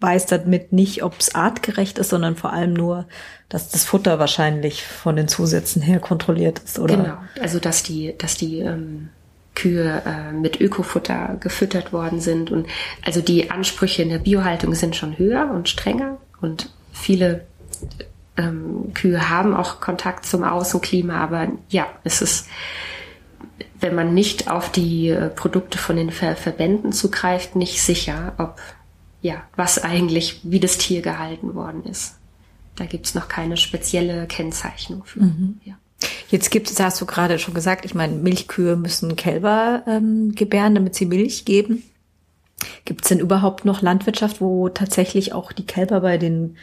[0.00, 3.06] weiß damit nicht, ob es artgerecht ist, sondern vor allem nur,
[3.48, 6.96] dass das Futter wahrscheinlich von den Zusätzen her kontrolliert ist, oder?
[6.96, 9.10] Genau, also dass die, dass die ähm,
[9.54, 12.50] Kühe äh, mit Ökofutter gefüttert worden sind.
[12.50, 12.66] Und
[13.04, 17.46] also die Ansprüche in der Biohaltung sind schon höher und strenger und viele
[18.36, 22.48] ähm, Kühe haben auch Kontakt zum Außenklima, aber ja, es ist,
[23.80, 28.60] wenn man nicht auf die äh, Produkte von den Ver Verbänden zugreift, nicht sicher, ob
[29.22, 32.16] ja, was eigentlich, wie das Tier gehalten worden ist.
[32.76, 35.20] Da gibt's noch keine spezielle Kennzeichnung für.
[35.20, 35.60] Mhm.
[35.64, 35.74] Ja.
[36.28, 40.74] Jetzt gibt es, hast du gerade schon gesagt, ich meine, Milchkühe müssen Kälber ähm, gebären,
[40.74, 41.82] damit sie Milch geben.
[42.84, 46.56] Gibt es denn überhaupt noch Landwirtschaft, wo tatsächlich auch die Kälber bei den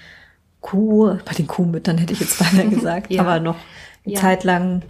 [0.62, 3.22] Kuh, bei den Kuhmüttern hätte ich jetzt beinahe gesagt, ja.
[3.22, 3.58] aber noch
[4.06, 4.20] eine ja.
[4.20, 4.84] Zeit lang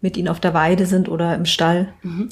[0.00, 1.92] mit ihnen auf der Weide sind oder im Stall?
[2.02, 2.28] Mhm.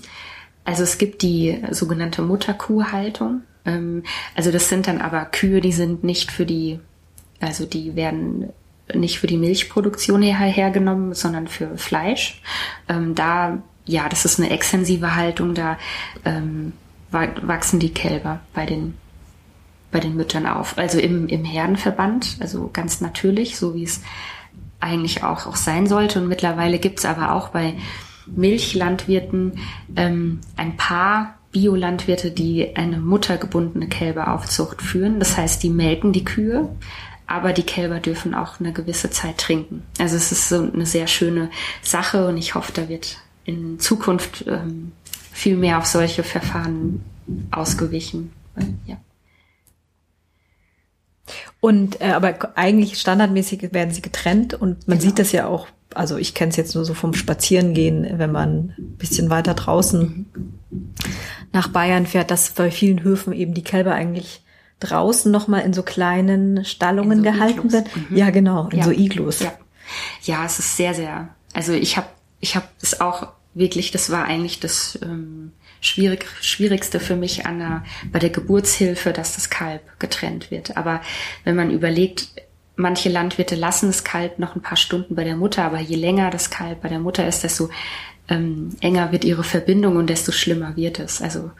[0.64, 3.42] Also es gibt die sogenannte Mutterkuhhaltung.
[3.64, 4.02] Ähm,
[4.34, 6.80] also das sind dann aber Kühe, die sind nicht für die,
[7.40, 8.50] also die werden
[8.92, 12.42] nicht für die Milchproduktion hergenommen, sondern für Fleisch.
[12.88, 15.78] Ähm, da, ja, das ist eine extensive Haltung, da
[16.24, 16.72] ähm,
[17.10, 18.94] wachsen die Kälber bei den
[19.94, 20.76] bei den Müttern auf.
[20.76, 24.02] Also im, im Herdenverband, also ganz natürlich, so wie es
[24.80, 26.20] eigentlich auch, auch sein sollte.
[26.20, 27.74] Und mittlerweile gibt es aber auch bei
[28.26, 29.60] Milchlandwirten
[29.94, 35.20] ähm, ein paar Biolandwirte, die eine muttergebundene Kälberaufzucht führen.
[35.20, 36.68] Das heißt, die melken die Kühe,
[37.26, 39.82] aber die Kälber dürfen auch eine gewisse Zeit trinken.
[39.98, 41.50] Also es ist so eine sehr schöne
[41.82, 44.92] Sache und ich hoffe, da wird in Zukunft ähm,
[45.32, 47.02] viel mehr auf solche Verfahren
[47.50, 48.32] ausgewichen.
[48.86, 48.96] Ja.
[51.60, 55.08] Und äh, aber eigentlich standardmäßig werden sie getrennt und man genau.
[55.08, 58.74] sieht das ja auch, also ich kenne es jetzt nur so vom Spazierengehen, wenn man
[58.78, 60.26] ein bisschen weiter draußen
[61.52, 64.43] nach Bayern fährt, dass bei vielen Höfen eben die Kälber eigentlich
[64.84, 67.88] draußen nochmal in so kleinen Stallungen so gehalten wird.
[67.96, 68.16] Mhm.
[68.16, 68.84] Ja, genau, in ja.
[68.84, 69.40] so Iglus.
[69.40, 69.52] Ja.
[70.22, 71.28] ja, es ist sehr, sehr.
[71.52, 72.08] Also ich habe
[72.40, 77.58] ich habe es auch wirklich, das war eigentlich das ähm, schwierig, Schwierigste für mich an
[77.58, 80.76] der, bei der Geburtshilfe, dass das Kalb getrennt wird.
[80.76, 81.00] Aber
[81.44, 82.28] wenn man überlegt,
[82.76, 86.30] manche Landwirte lassen das Kalb noch ein paar Stunden bei der Mutter, aber je länger
[86.30, 87.70] das Kalb bei der Mutter ist, desto
[88.28, 91.22] ähm, enger wird ihre Verbindung und desto schlimmer wird es.
[91.22, 91.50] Also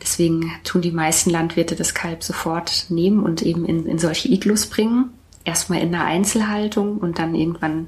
[0.00, 4.66] deswegen tun die meisten Landwirte das Kalb sofort nehmen und eben in, in solche Iglus
[4.66, 5.10] bringen.
[5.44, 7.86] Erstmal in der Einzelhaltung und dann irgendwann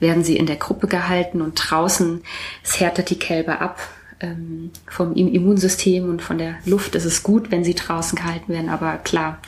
[0.00, 2.22] werden sie in der Gruppe gehalten und draußen,
[2.62, 3.78] es härtet die Kälber ab
[4.20, 8.68] ähm, vom Immunsystem und von der Luft ist es gut, wenn sie draußen gehalten werden,
[8.68, 9.40] aber klar,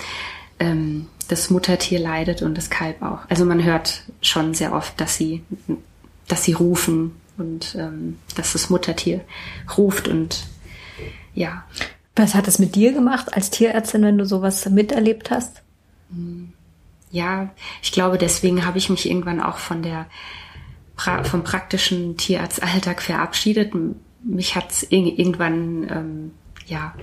[0.58, 3.20] ähm, das Muttertier leidet und das Kalb auch.
[3.28, 5.42] Also man hört schon sehr oft, dass sie,
[6.28, 9.20] dass sie rufen und ähm, dass das Muttertier
[9.76, 10.44] ruft und
[11.34, 11.64] ja.
[12.14, 15.62] Was hat es mit dir gemacht als Tierärztin, wenn du sowas miterlebt hast?
[17.10, 17.50] Ja,
[17.82, 20.06] ich glaube, deswegen habe ich mich irgendwann auch von der
[21.24, 23.74] vom praktischen Tierarztalltag verabschiedet
[24.24, 26.30] mich hat es irgendwann ähm,
[26.66, 26.94] ja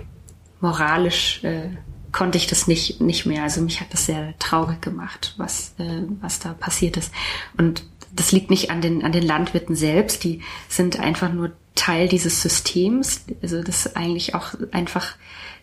[0.62, 1.70] moralisch äh,
[2.12, 3.44] konnte ich das nicht nicht mehr.
[3.44, 7.12] Also mich hat das sehr traurig gemacht, was äh, was da passiert ist.
[7.58, 10.24] Und das liegt nicht an den an den Landwirten selbst.
[10.24, 13.22] Die sind einfach nur Teil dieses Systems.
[13.42, 15.16] Also das eigentlich auch einfach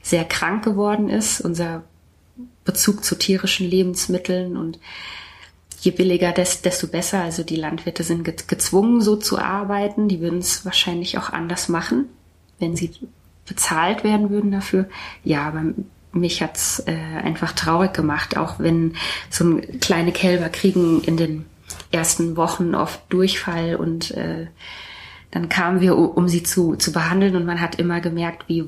[0.02, 1.42] sehr krank geworden ist.
[1.42, 1.84] Unser
[2.64, 4.78] Bezug zu tierischen Lebensmitteln und
[5.80, 7.20] je billiger, desto besser.
[7.20, 10.08] Also die Landwirte sind gezwungen, so zu arbeiten.
[10.08, 12.06] Die würden es wahrscheinlich auch anders machen,
[12.58, 12.92] wenn sie
[13.44, 14.88] bezahlt werden würden dafür.
[15.22, 15.64] Ja, aber
[16.12, 18.96] mich hat's äh, einfach traurig gemacht, auch wenn
[19.28, 21.44] so kleine Kälber kriegen in den
[21.92, 24.46] ersten Wochen oft Durchfall und äh,
[25.36, 28.64] dann kamen wir, um sie zu, zu behandeln und man hat immer gemerkt, wie,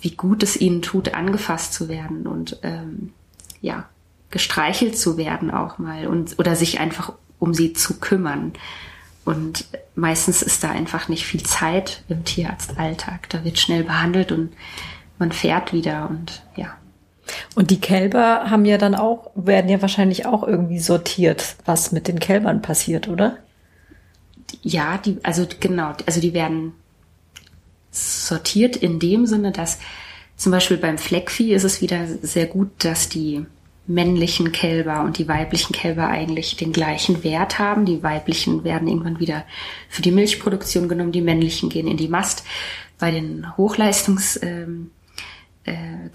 [0.00, 3.12] wie gut es ihnen tut, angefasst zu werden und ähm,
[3.60, 3.84] ja,
[4.30, 8.54] gestreichelt zu werden auch mal und oder sich einfach um sie zu kümmern.
[9.26, 9.66] Und
[9.96, 13.28] meistens ist da einfach nicht viel Zeit im Tierarztalltag.
[13.28, 14.54] Da wird schnell behandelt und
[15.18, 16.68] man fährt wieder und ja.
[17.54, 22.08] Und die Kälber haben ja dann auch, werden ja wahrscheinlich auch irgendwie sortiert, was mit
[22.08, 23.36] den Kälbern passiert, oder?
[24.62, 26.72] Ja, die, also genau, also die werden
[27.90, 29.78] sortiert in dem Sinne, dass
[30.36, 33.44] zum Beispiel beim Fleckvieh ist es wieder sehr gut, dass die
[33.88, 37.86] männlichen Kälber und die weiblichen Kälber eigentlich den gleichen Wert haben.
[37.86, 39.44] Die weiblichen werden irgendwann wieder
[39.88, 42.44] für die Milchproduktion genommen, die männlichen gehen in die Mast.
[42.98, 44.90] Bei den Hochleistungskühen,
[45.64, 46.10] ähm, äh,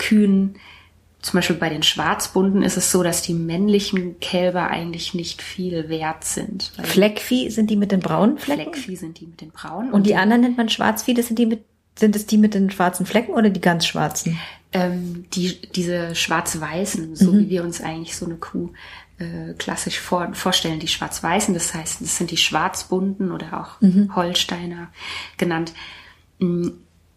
[1.24, 5.90] zum Beispiel bei den Schwarzbunden, ist es so, dass die männlichen Kälber eigentlich nicht viel
[5.90, 6.72] wert sind.
[6.84, 8.74] Fleckvieh sind die mit den braunen Flecken?
[8.74, 9.88] Fleckvieh sind die mit den braunen.
[9.88, 11.64] Und, und die anderen nennt man Schwarzvieh, das sind die mit
[11.96, 14.40] sind es die mit den schwarzen Flecken oder die ganz schwarzen?
[14.72, 17.40] Ähm, die, diese schwarz-weißen, so mhm.
[17.40, 18.72] wie wir uns eigentlich so eine Kuh
[19.20, 24.16] äh, klassisch vor, vorstellen, die schwarz-weißen, das heißt, das sind die Schwarzbunden oder auch mhm.
[24.16, 24.90] Holsteiner
[25.38, 25.74] genannt.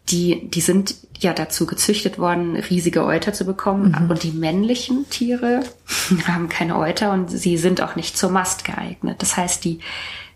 [0.09, 3.95] Die, die sind ja dazu gezüchtet worden, riesige Euter zu bekommen.
[3.99, 4.09] Mhm.
[4.09, 5.63] Und die männlichen Tiere
[6.27, 9.21] haben keine Euter und sie sind auch nicht zur Mast geeignet.
[9.21, 9.79] Das heißt, die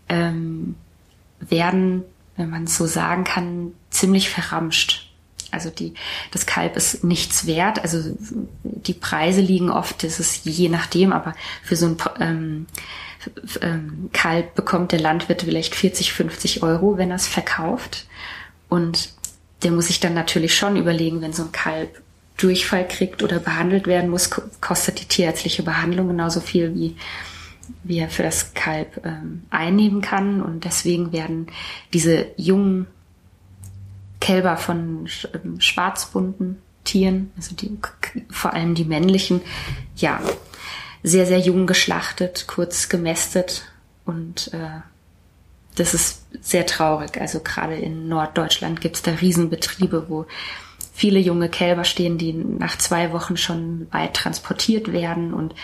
[0.09, 0.75] ähm,
[1.39, 2.03] werden
[2.37, 5.07] wenn man so sagen kann, ziemlich verramscht.
[5.51, 5.93] Also die,
[6.31, 7.83] das Kalb ist nichts wert.
[7.83, 8.15] Also
[8.63, 12.65] die Preise liegen oft, das ist je nachdem, aber für so ein ähm,
[13.61, 18.07] ähm, Kalb bekommt der Landwirt vielleicht 40, 50 Euro, wenn er es verkauft.
[18.69, 19.13] Und
[19.63, 22.01] der muss sich dann natürlich schon überlegen, wenn so ein Kalb
[22.37, 26.95] Durchfall kriegt oder behandelt werden muss, kostet die tierärztliche Behandlung genauso viel wie
[27.83, 30.41] wie er für das Kalb ähm, einnehmen kann.
[30.41, 31.47] Und deswegen werden
[31.93, 32.87] diese jungen
[34.19, 37.77] Kälber von ähm, schwarzbunten Tieren, also die,
[38.29, 39.41] vor allem die männlichen,
[39.95, 40.19] ja,
[41.03, 43.63] sehr, sehr jung geschlachtet, kurz gemästet
[44.05, 44.81] und äh,
[45.75, 47.19] das ist sehr traurig.
[47.19, 50.25] Also gerade in Norddeutschland gibt es da Riesenbetriebe, wo
[50.93, 55.55] viele junge Kälber stehen, die nach zwei Wochen schon weit transportiert werden und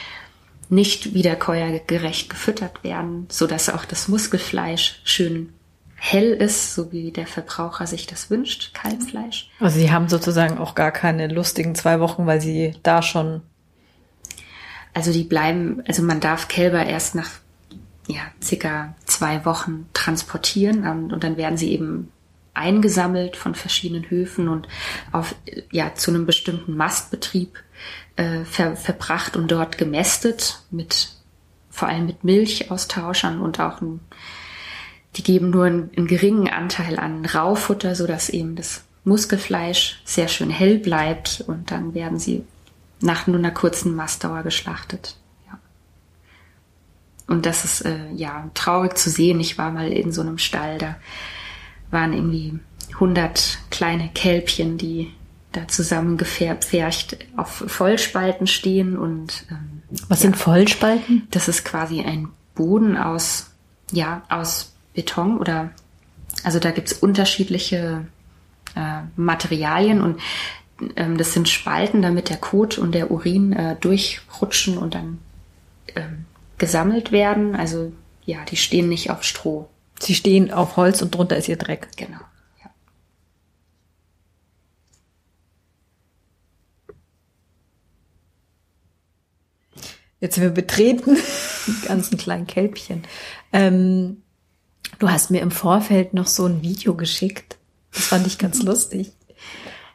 [0.69, 5.53] nicht wiederkäuergerecht gefüttert werden, so dass auch das Muskelfleisch schön
[5.95, 9.49] hell ist, so wie der Verbraucher sich das wünscht, Kalbfleisch.
[9.59, 13.41] Also sie haben sozusagen auch gar keine lustigen zwei Wochen, weil sie da schon.
[14.93, 17.29] Also die bleiben, also man darf Kälber erst nach
[18.07, 22.11] ja, circa zwei Wochen transportieren und, und dann werden sie eben
[22.53, 24.67] eingesammelt von verschiedenen Höfen und
[25.11, 25.35] auf
[25.71, 27.61] ja zu einem bestimmten Mastbetrieb
[28.15, 31.11] äh, ver, verbracht und dort gemästet mit
[31.69, 33.99] vor allem mit Milchaustauschern und auch ein,
[35.15, 40.27] die geben nur einen, einen geringen Anteil an Raufutter, so dass eben das Muskelfleisch sehr
[40.27, 42.43] schön hell bleibt und dann werden sie
[42.99, 45.15] nach nur einer kurzen Mastdauer geschlachtet.
[47.27, 49.39] Und das ist äh, ja traurig zu sehen.
[49.39, 50.95] Ich war mal in so einem Stall, da
[51.91, 52.59] waren irgendwie
[52.93, 55.11] 100 kleine Kälbchen, die
[55.51, 61.27] da zusammengepfercht auf Vollspalten stehen und ähm, was ja, sind Vollspalten?
[61.31, 63.51] Das ist quasi ein Boden aus
[63.91, 65.71] ja aus Beton oder
[66.43, 68.05] also da gibt's unterschiedliche
[68.75, 70.19] äh, Materialien und
[70.95, 75.19] ähm, das sind Spalten, damit der Kot und der Urin äh, durchrutschen und dann
[75.95, 76.25] ähm,
[76.57, 77.55] gesammelt werden.
[77.55, 77.91] Also
[78.25, 79.69] ja, die stehen nicht auf Stroh.
[79.99, 81.89] Sie stehen auf Holz und drunter ist ihr Dreck.
[81.95, 82.19] Genau.
[90.19, 91.15] Jetzt sind wir betreten,
[91.67, 93.03] die ganzen kleinen Kälbchen.
[93.53, 94.23] Ähm,
[94.99, 97.57] du hast mir im Vorfeld noch so ein Video geschickt.
[97.93, 99.11] Das fand ich ganz lustig.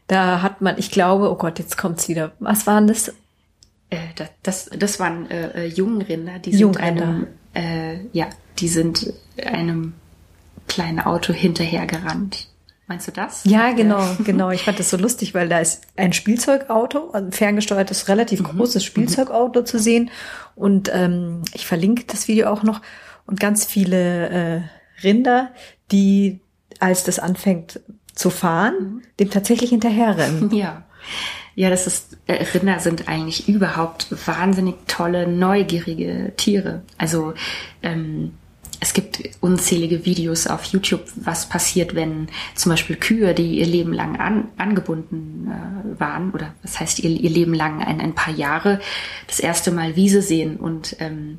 [0.07, 2.33] Da hat man, ich glaube, oh Gott, jetzt kommt's wieder.
[2.39, 3.13] Was waren das?
[3.93, 7.05] Äh, das, das, das waren äh, äh Jungrinder, die sind Jungrinder.
[7.05, 8.29] einem, äh, ja,
[8.59, 9.13] die sind
[9.45, 9.95] einem
[10.67, 12.49] kleinen Auto hinterhergerannt.
[12.87, 13.45] Meinst du das?
[13.45, 14.51] Ja, genau, genau.
[14.51, 18.45] Ich fand das so lustig, weil da ist ein Spielzeugauto, also ein ferngesteuertes, relativ mhm.
[18.45, 19.67] großes Spielzeugauto mhm.
[19.67, 20.11] zu sehen.
[20.55, 22.81] Und ähm, ich verlinke das Video auch noch.
[23.27, 24.63] Und ganz viele äh,
[25.03, 25.51] Rinder,
[25.91, 26.41] die,
[26.81, 27.81] als das anfängt
[28.15, 29.03] zu fahren, mhm.
[29.21, 30.51] dem tatsächlich hinterherrennen.
[30.55, 30.85] Ja.
[31.55, 36.83] Ja, das ist, äh, Rinder sind eigentlich überhaupt wahnsinnig tolle, neugierige Tiere.
[36.97, 37.35] Also
[37.83, 38.33] ähm,
[38.83, 43.93] es gibt unzählige Videos auf YouTube, was passiert, wenn zum Beispiel Kühe, die ihr Leben
[43.93, 48.35] lang an, angebunden äh, waren, oder was heißt ihr, ihr Leben lang, ein, ein paar
[48.35, 48.81] Jahre,
[49.29, 51.39] das erste Mal Wiese sehen und ähm,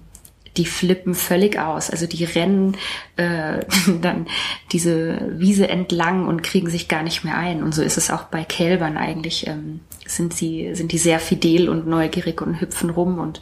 [0.57, 1.89] die flippen völlig aus.
[1.89, 2.77] Also die rennen
[3.15, 3.65] äh,
[4.01, 4.27] dann
[4.71, 7.63] diese Wiese entlang und kriegen sich gar nicht mehr ein.
[7.63, 9.47] Und so ist es auch bei Kälbern eigentlich.
[9.47, 13.41] Ähm, sind sie sind die sehr fidel und neugierig und hüpfen rum und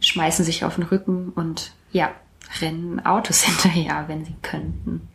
[0.00, 2.10] schmeißen sich auf den Rücken und ja,
[2.60, 5.08] rennen Autos hinterher, wenn sie könnten.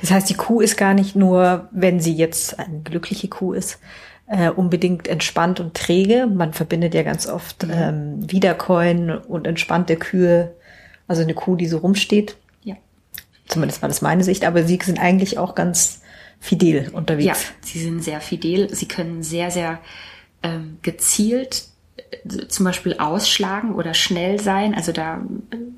[0.00, 3.78] Das heißt, die Kuh ist gar nicht nur, wenn sie jetzt eine glückliche Kuh ist,
[4.26, 6.26] äh, unbedingt entspannt und träge.
[6.26, 7.72] Man verbindet ja ganz oft mhm.
[7.72, 10.54] ähm, Wiederkäuen und entspannte Kühe,
[11.08, 12.36] also eine Kuh, die so rumsteht.
[12.62, 12.76] Ja.
[13.48, 16.00] Zumindest war das meine Sicht, aber sie sind eigentlich auch ganz
[16.40, 17.26] fidel unterwegs.
[17.26, 18.74] Ja, sie sind sehr fidel.
[18.74, 19.78] Sie können sehr, sehr
[20.42, 21.68] ähm, gezielt
[22.48, 25.22] zum Beispiel ausschlagen oder schnell sein, also da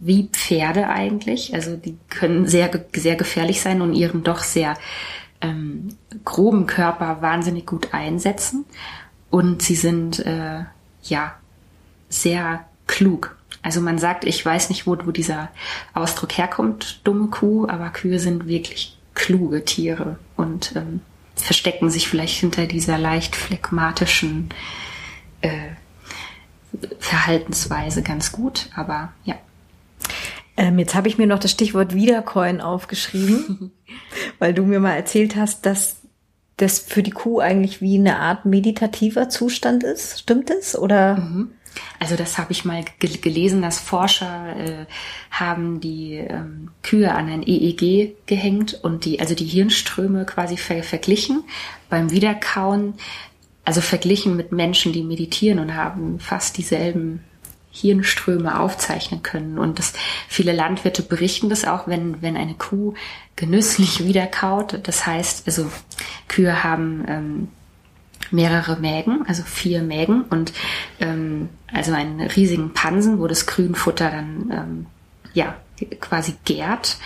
[0.00, 4.76] wie Pferde eigentlich, also die können sehr sehr gefährlich sein und ihren doch sehr
[5.40, 5.88] ähm,
[6.24, 8.64] groben Körper wahnsinnig gut einsetzen
[9.30, 10.64] und sie sind äh,
[11.02, 11.34] ja
[12.08, 13.37] sehr klug.
[13.62, 15.50] Also man sagt, ich weiß nicht, wo, wo dieser
[15.94, 21.00] Ausdruck herkommt, dumme Kuh, aber Kühe sind wirklich kluge Tiere und ähm,
[21.34, 24.50] verstecken sich vielleicht hinter dieser leicht phlegmatischen
[25.40, 25.70] äh,
[26.98, 29.34] Verhaltensweise ganz gut, aber ja.
[30.56, 33.72] Ähm, jetzt habe ich mir noch das Stichwort Wiedercoin aufgeschrieben,
[34.38, 35.98] weil du mir mal erzählt hast, dass
[36.56, 40.18] das für die Kuh eigentlich wie eine Art meditativer Zustand ist.
[40.18, 40.76] Stimmt es?
[40.76, 41.16] Oder?
[41.16, 41.52] Mhm.
[41.98, 44.86] Also das habe ich mal gelesen, dass Forscher äh,
[45.30, 50.82] haben die ähm, Kühe an ein EEG gehängt und die, also die Hirnströme quasi ver
[50.82, 51.44] verglichen.
[51.88, 52.94] Beim Wiederkauen
[53.68, 57.22] also verglichen mit Menschen, die meditieren und haben fast dieselben
[57.70, 59.58] Hirnströme aufzeichnen können.
[59.58, 59.92] Und das,
[60.26, 62.94] viele Landwirte berichten das auch, wenn, wenn eine Kuh
[63.36, 64.80] genüsslich wiederkaut.
[64.84, 65.70] Das heißt, also
[66.28, 67.48] Kühe haben ähm,
[68.30, 70.52] mehrere Mägen, also vier Mägen und
[71.00, 74.86] ähm, also einen riesigen Pansen, wo das Grünfutter dann ähm,
[75.34, 75.54] ja
[76.00, 76.98] quasi gärt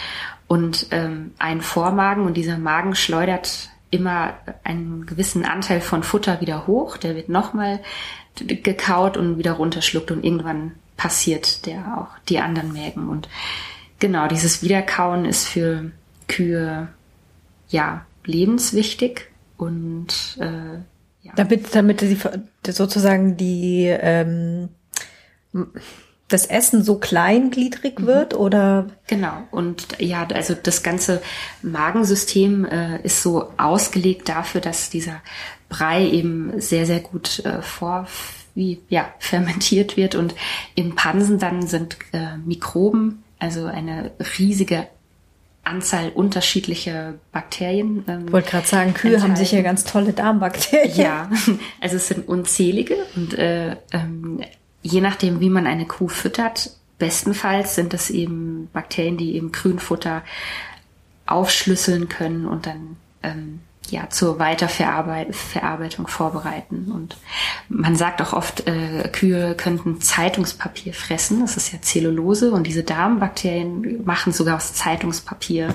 [0.47, 6.67] und ähm, ein Vormagen und dieser Magen schleudert immer einen gewissen Anteil von Futter wieder
[6.67, 7.81] hoch, der wird nochmal
[8.37, 13.29] gekaut und wieder runterschluckt und irgendwann passiert der auch die anderen Mägen und
[13.99, 15.91] genau dieses Wiederkauen ist für
[16.29, 16.89] Kühe
[17.69, 20.81] ja lebenswichtig und äh,
[21.23, 21.33] ja.
[21.37, 22.19] Damit, damit sie
[22.67, 24.69] sozusagen die ähm,
[26.29, 28.07] das Essen so kleingliedrig mhm.
[28.07, 28.87] wird oder?
[29.07, 29.33] Genau.
[29.51, 31.23] Und ja, also das ganze
[31.63, 35.21] Magensystem äh, ist so ausgelegt dafür, dass dieser
[35.69, 38.07] Brei eben sehr, sehr gut äh, vor
[38.55, 40.35] wie ja fermentiert wird und
[40.75, 44.87] im Pansen dann sind äh, Mikroben, also eine riesige
[45.65, 48.05] Anzahl unterschiedlicher Bakterien.
[48.09, 49.37] Ähm, ich wollte gerade sagen, Kühe enthalten.
[49.37, 50.97] haben sicher ganz tolle Darmbakterien.
[50.97, 51.31] Ja,
[51.81, 54.41] also es sind unzählige und äh, ähm,
[54.83, 60.23] je nachdem, wie man eine Kuh füttert, bestenfalls sind das eben Bakterien, die eben Grünfutter
[61.27, 66.91] aufschlüsseln können und dann ähm, ja zur Weiterverarbeitung vorbereiten.
[66.93, 67.17] Und
[67.69, 71.41] man sagt auch oft, äh, Kühe könnten Zeitungspapier fressen.
[71.41, 75.75] Das ist ja Zellulose und diese Darmbakterien machen sogar aus Zeitungspapier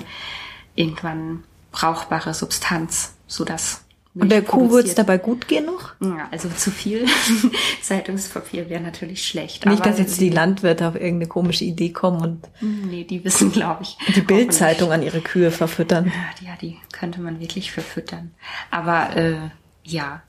[0.74, 3.84] irgendwann brauchbare Substanz, sodass
[4.20, 5.94] und der Kuh wird es dabei gut gehen noch?
[6.00, 7.06] Ja, also zu viel
[7.82, 9.64] Zeitungspapier wäre natürlich schlecht.
[9.64, 13.82] Nicht, dass jetzt die Landwirte auf irgendeine komische Idee kommen und nee, die wissen, glaube
[13.82, 13.96] ich.
[14.14, 16.12] Die Bildzeitung an ihre Kühe verfüttern.
[16.40, 18.32] Ja, die könnte man wirklich verfüttern.
[18.70, 19.36] Aber äh,
[19.84, 20.22] ja,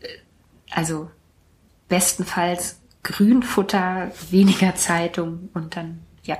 [0.00, 0.06] äh,
[0.70, 1.10] also
[1.88, 6.38] bestenfalls Grünfutter, weniger Zeitung und dann ja.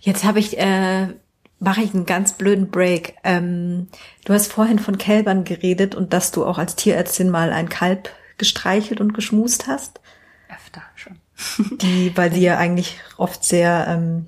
[0.00, 1.08] Jetzt habe ich äh,
[1.58, 3.16] mache ich einen ganz blöden Break.
[3.24, 3.88] Ähm,
[4.24, 8.10] du hast vorhin von Kälbern geredet und dass du auch als Tierärztin mal ein Kalb
[8.38, 10.00] gestreichelt und geschmust hast.
[10.48, 11.18] Öfter schon.
[11.78, 14.26] Die, weil die ja eigentlich oft sehr, ähm,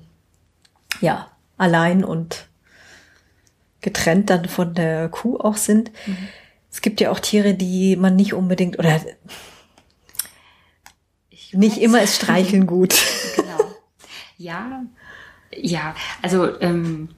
[1.01, 2.47] ja, allein und
[3.81, 5.91] getrennt dann von der Kuh auch sind.
[6.05, 6.17] Mhm.
[6.71, 9.01] Es gibt ja auch Tiere, die man nicht unbedingt oder
[11.29, 12.95] ich nicht immer ist Streicheln gut.
[13.35, 13.75] Genau.
[14.37, 14.83] Ja,
[15.55, 17.09] ja, also ähm,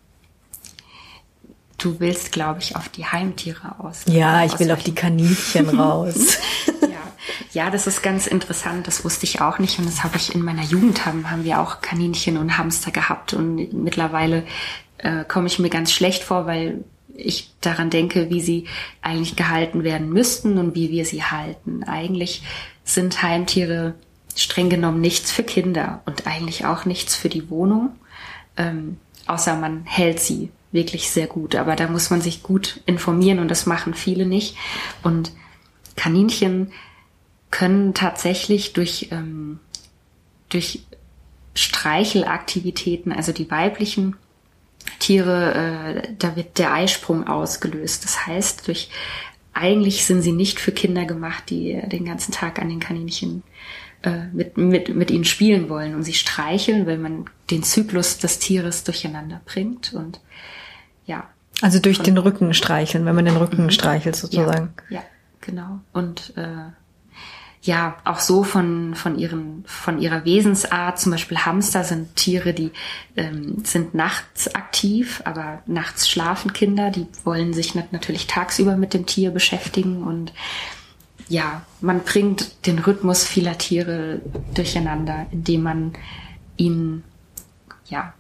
[1.82, 4.04] Du willst, glaube ich, auf die Heimtiere aus.
[4.06, 6.38] Ja, ich will auf die Kaninchen raus.
[6.82, 6.88] ja.
[7.54, 8.88] ja, das ist ganz interessant.
[8.88, 9.80] Das wusste ich auch nicht.
[9.80, 13.34] Und das habe ich in meiner Jugend haben, haben wir auch Kaninchen und Hamster gehabt.
[13.34, 14.44] Und mittlerweile
[15.00, 16.84] äh, komme ich mir ganz schlecht vor, weil
[17.16, 18.68] ich daran denke, wie sie
[19.02, 21.84] eigentlich gehalten werden müssten und wie wir sie halten.
[21.84, 22.44] Eigentlich
[22.84, 23.96] sind Heimtiere
[24.36, 27.92] streng genommen nichts für Kinder und eigentlich auch nichts für die Wohnung,
[28.58, 31.56] ähm, außer man hält sie wirklich sehr gut.
[31.56, 34.56] Aber da muss man sich gut informieren und das machen viele nicht.
[35.04, 35.32] Und
[35.96, 36.72] Kaninchen
[37.50, 39.60] können tatsächlich durch, ähm,
[40.50, 40.84] durch
[41.54, 44.16] Streichelaktivitäten, also die weiblichen
[45.00, 48.04] Tiere, äh, da wird der Eisprung ausgelöst.
[48.06, 48.90] Das heißt, durch
[49.54, 53.44] eigentlich sind sie nicht für Kinder gemacht, die den ganzen Tag an den Kaninchen
[54.04, 58.40] äh, mit, mit, mit ihnen spielen wollen und sie streicheln, weil man den Zyklus des
[58.40, 60.22] Tieres durcheinander bringt und
[61.06, 61.28] ja.
[61.62, 63.72] Also durch den Rücken streicheln, wenn man den Rücken mhm.
[63.72, 64.74] streichelt sozusagen.
[64.90, 65.04] Ja, ja
[65.42, 65.80] genau.
[65.94, 66.72] Und äh,
[67.64, 72.72] ja, auch so von, von, ihren, von ihrer Wesensart, zum Beispiel Hamster sind Tiere, die
[73.16, 79.06] ähm, sind nachts aktiv, aber nachts schlafen Kinder, die wollen sich natürlich tagsüber mit dem
[79.06, 80.34] Tier beschäftigen und
[81.30, 84.22] ja, man bringt den Rhythmus vieler Tiere
[84.54, 85.94] durcheinander, indem man
[86.58, 87.04] ihnen
[87.86, 88.14] ja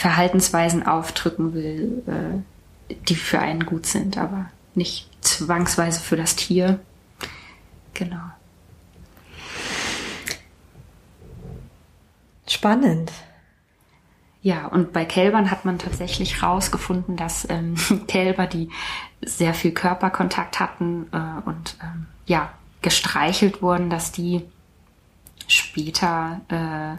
[0.00, 6.80] Verhaltensweisen aufdrücken will, äh, die für einen gut sind, aber nicht zwangsweise für das Tier.
[7.92, 8.22] Genau.
[12.48, 13.12] Spannend.
[14.40, 17.74] Ja, und bei Kälbern hat man tatsächlich herausgefunden, dass ähm,
[18.08, 18.70] Kälber, die
[19.20, 24.46] sehr viel Körperkontakt hatten äh, und ähm, ja gestreichelt wurden, dass die
[25.46, 26.96] später äh,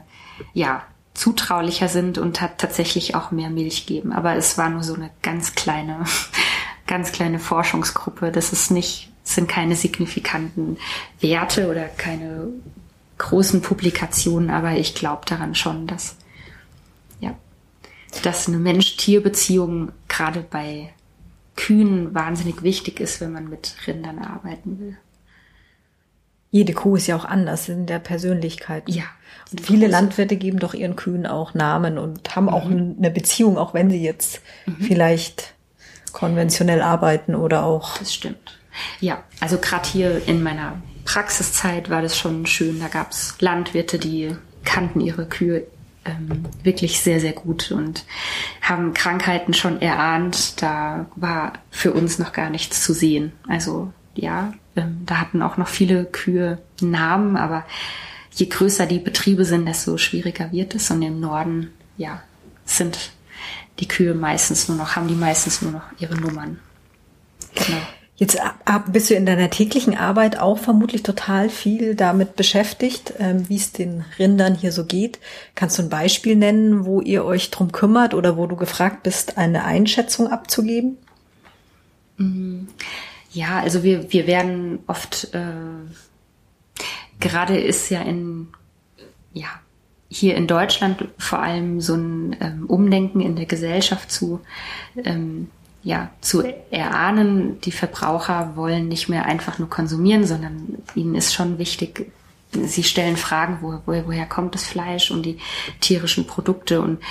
[0.54, 0.84] ja
[1.22, 4.12] zutraulicher sind und hat tatsächlich auch mehr Milch geben.
[4.12, 6.04] Aber es war nur so eine ganz kleine,
[6.88, 8.32] ganz kleine Forschungsgruppe.
[8.32, 10.78] Das ist nicht, sind keine signifikanten
[11.20, 12.48] Werte oder keine
[13.20, 16.16] großen Publikationen, aber ich glaube daran schon, dass,
[17.20, 17.36] ja,
[18.24, 20.92] dass eine Mensch-Tier-Beziehung gerade bei
[21.56, 24.98] Kühen wahnsinnig wichtig ist, wenn man mit Rindern arbeiten will.
[26.50, 28.90] Jede Kuh ist ja auch anders in der Persönlichkeit.
[28.90, 29.04] Ja.
[29.62, 32.96] Viele Landwirte geben doch ihren Kühen auch Namen und haben auch mhm.
[32.98, 34.78] eine Beziehung, auch wenn sie jetzt mhm.
[34.80, 35.54] vielleicht
[36.12, 37.98] konventionell arbeiten oder auch.
[37.98, 38.60] Das stimmt.
[39.00, 42.80] Ja, also gerade hier in meiner Praxiszeit war das schon schön.
[42.80, 45.66] Da gab es Landwirte, die kannten ihre Kühe
[46.06, 48.06] ähm, wirklich sehr, sehr gut und
[48.62, 50.62] haben Krankheiten schon erahnt.
[50.62, 53.34] Da war für uns noch gar nichts zu sehen.
[53.48, 57.66] Also ja, ähm, da hatten auch noch viele Kühe Namen, aber
[58.34, 60.90] je größer die Betriebe sind, desto schwieriger wird es.
[60.92, 62.22] Und im Norden, ja,
[62.66, 63.12] sind
[63.80, 66.60] die Kühe meistens nur noch, haben die meistens nur noch ihre Nummern.
[67.56, 67.82] Genau.
[68.22, 68.40] Jetzt
[68.92, 73.72] bist du in deiner täglichen Arbeit auch vermutlich total viel damit beschäftigt, ähm, wie es
[73.72, 75.18] den Rindern hier so geht.
[75.56, 79.40] Kannst du ein Beispiel nennen, wo ihr euch drum kümmert oder wo du gefragt bist,
[79.40, 80.98] eine Einschätzung abzugeben?
[82.18, 82.66] Mm,
[83.32, 85.40] ja, also wir, wir werden oft, äh,
[87.22, 88.50] gerade ist ja in,
[89.32, 89.48] ja,
[90.10, 94.42] hier in Deutschland vor allem so ein ähm, Umdenken in der Gesellschaft zu,
[94.98, 95.50] ähm,
[95.84, 101.58] ja, zu erahnen, die Verbraucher wollen nicht mehr einfach nur konsumieren, sondern ihnen ist schon
[101.58, 102.12] wichtig,
[102.52, 105.40] sie stellen Fragen, wo, wo, woher kommt das Fleisch und die
[105.80, 106.82] tierischen Produkte.
[106.82, 107.02] Und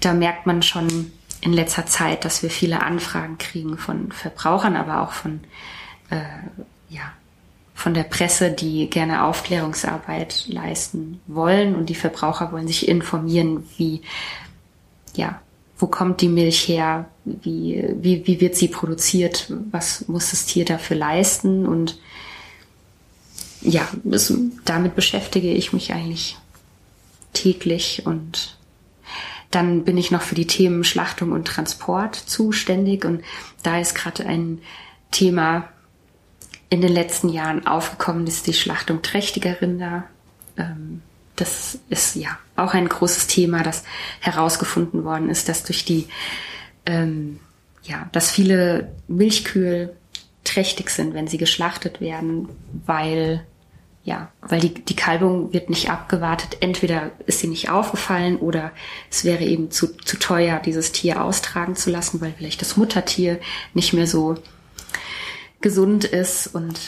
[0.00, 1.10] da merkt man schon
[1.40, 5.40] in letzter Zeit, dass wir viele Anfragen kriegen von Verbrauchern, aber auch von,
[6.10, 6.20] äh,
[6.90, 7.12] ja,
[7.82, 14.02] von der Presse, die gerne Aufklärungsarbeit leisten wollen und die Verbraucher wollen sich informieren, wie,
[15.16, 15.42] ja,
[15.76, 20.64] wo kommt die Milch her, wie, wie, wie wird sie produziert, was muss das Tier
[20.64, 21.98] dafür leisten und
[23.62, 24.32] ja, das,
[24.64, 26.38] damit beschäftige ich mich eigentlich
[27.32, 28.58] täglich und
[29.50, 33.22] dann bin ich noch für die Themen Schlachtung und Transport zuständig und
[33.64, 34.60] da ist gerade ein
[35.10, 35.68] Thema
[36.72, 40.04] in den letzten Jahren aufgekommen, ist die Schlachtung trächtiger Rinder.
[40.56, 41.02] Ähm,
[41.36, 43.84] das ist ja auch ein großes Thema, das
[44.20, 46.08] herausgefunden worden ist, dass durch die,
[46.86, 47.40] ähm,
[47.82, 49.94] ja, dass viele Milchkühe
[50.44, 52.48] trächtig sind, wenn sie geschlachtet werden,
[52.86, 53.46] weil
[54.04, 56.56] ja, weil die, die Kalbung wird nicht abgewartet.
[56.60, 58.72] Entweder ist sie nicht aufgefallen oder
[59.10, 63.38] es wäre eben zu, zu teuer, dieses Tier austragen zu lassen, weil vielleicht das Muttertier
[63.74, 64.38] nicht mehr so
[65.62, 66.78] gesund ist und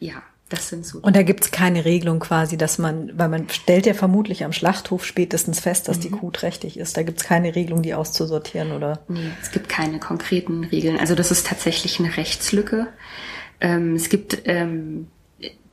[0.00, 0.98] ja, das sind so.
[1.00, 5.04] Und da gibt's keine Regelung quasi, dass man, weil man stellt ja vermutlich am Schlachthof
[5.04, 6.02] spätestens fest, dass mhm.
[6.02, 6.96] die Kuh trächtig ist.
[6.96, 9.00] Da gibt's keine Regelung, die auszusortieren, oder?
[9.08, 10.98] Nee, es gibt keine konkreten Regeln.
[10.98, 12.88] Also das ist tatsächlich eine Rechtslücke.
[13.60, 15.08] Ähm, es gibt ähm,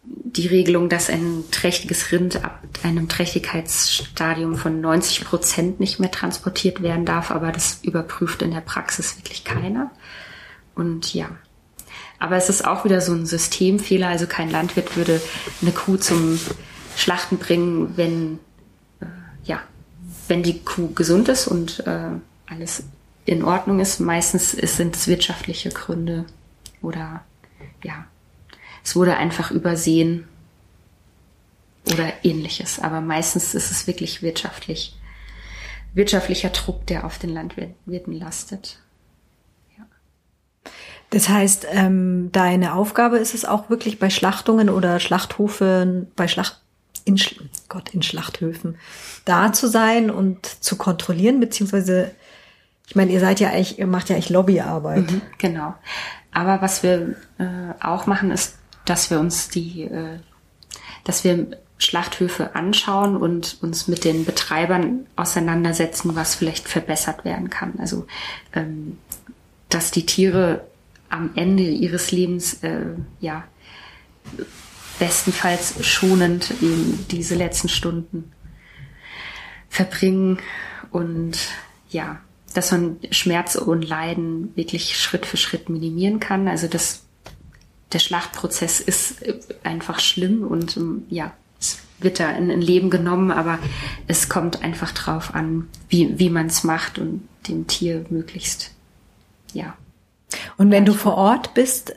[0.04, 6.82] die Regelung, dass ein trächtiges Rind ab einem Trächtigkeitsstadium von 90 Prozent nicht mehr transportiert
[6.82, 9.92] werden darf, aber das überprüft in der Praxis wirklich keiner.
[10.76, 11.30] Und ja,
[12.20, 14.08] aber es ist auch wieder so ein Systemfehler.
[14.08, 15.22] Also kein Landwirt würde
[15.62, 16.40] eine Kuh zum
[16.96, 18.40] Schlachten bringen, wenn,
[19.02, 19.06] äh,
[19.44, 19.62] ja,
[20.28, 22.10] wenn die Kuh gesund ist und äh,
[22.48, 22.84] alles
[23.26, 24.00] in Ordnung ist.
[24.00, 26.26] Meistens ist, sind es wirtschaftliche Gründe
[26.82, 27.24] oder
[27.84, 28.06] ja,
[28.84, 30.28] es wurde einfach übersehen
[31.92, 32.80] oder ähnliches.
[32.80, 34.96] Aber meistens ist es wirklich wirtschaftlich,
[35.94, 38.80] wirtschaftlicher Druck, der auf den Landwirten lastet.
[41.10, 46.62] Das heißt, ähm, deine Aufgabe ist es auch wirklich bei Schlachtungen oder Schlachthofen, bei Schlacht,
[47.06, 47.20] in,
[47.70, 48.78] Gott, in Schlachthöfen
[49.26, 52.12] da zu sein und zu kontrollieren, beziehungsweise,
[52.88, 55.12] ich meine, ihr seid ja eigentlich, ihr macht ja eigentlich Lobbyarbeit.
[55.12, 55.76] Mhm, genau.
[56.32, 60.20] Aber was wir äh, auch machen, ist, dass wir uns die, äh,
[61.04, 61.48] dass wir
[61.78, 67.74] Schlachthöfe anschauen und uns mit den Betreibern auseinandersetzen, was vielleicht verbessert werden kann.
[67.80, 68.08] Also,
[68.54, 68.98] ähm,
[69.70, 70.66] dass die Tiere
[71.16, 72.86] am Ende ihres Lebens äh,
[73.20, 73.46] ja
[75.00, 78.32] bestenfalls schonend eben diese letzten Stunden
[79.70, 80.40] verbringen
[80.92, 81.38] und
[81.90, 82.20] ja,
[82.54, 86.48] dass man Schmerz und Leiden wirklich Schritt für Schritt minimieren kann.
[86.48, 87.04] Also das,
[87.92, 89.24] der Schlachtprozess ist
[89.64, 93.60] einfach schlimm und ja, es wird da in ein Leben genommen, aber
[94.08, 98.72] es kommt einfach drauf an, wie, wie man es macht und dem Tier möglichst,
[99.54, 99.76] ja,
[100.58, 101.94] und wenn du vor Ort bist,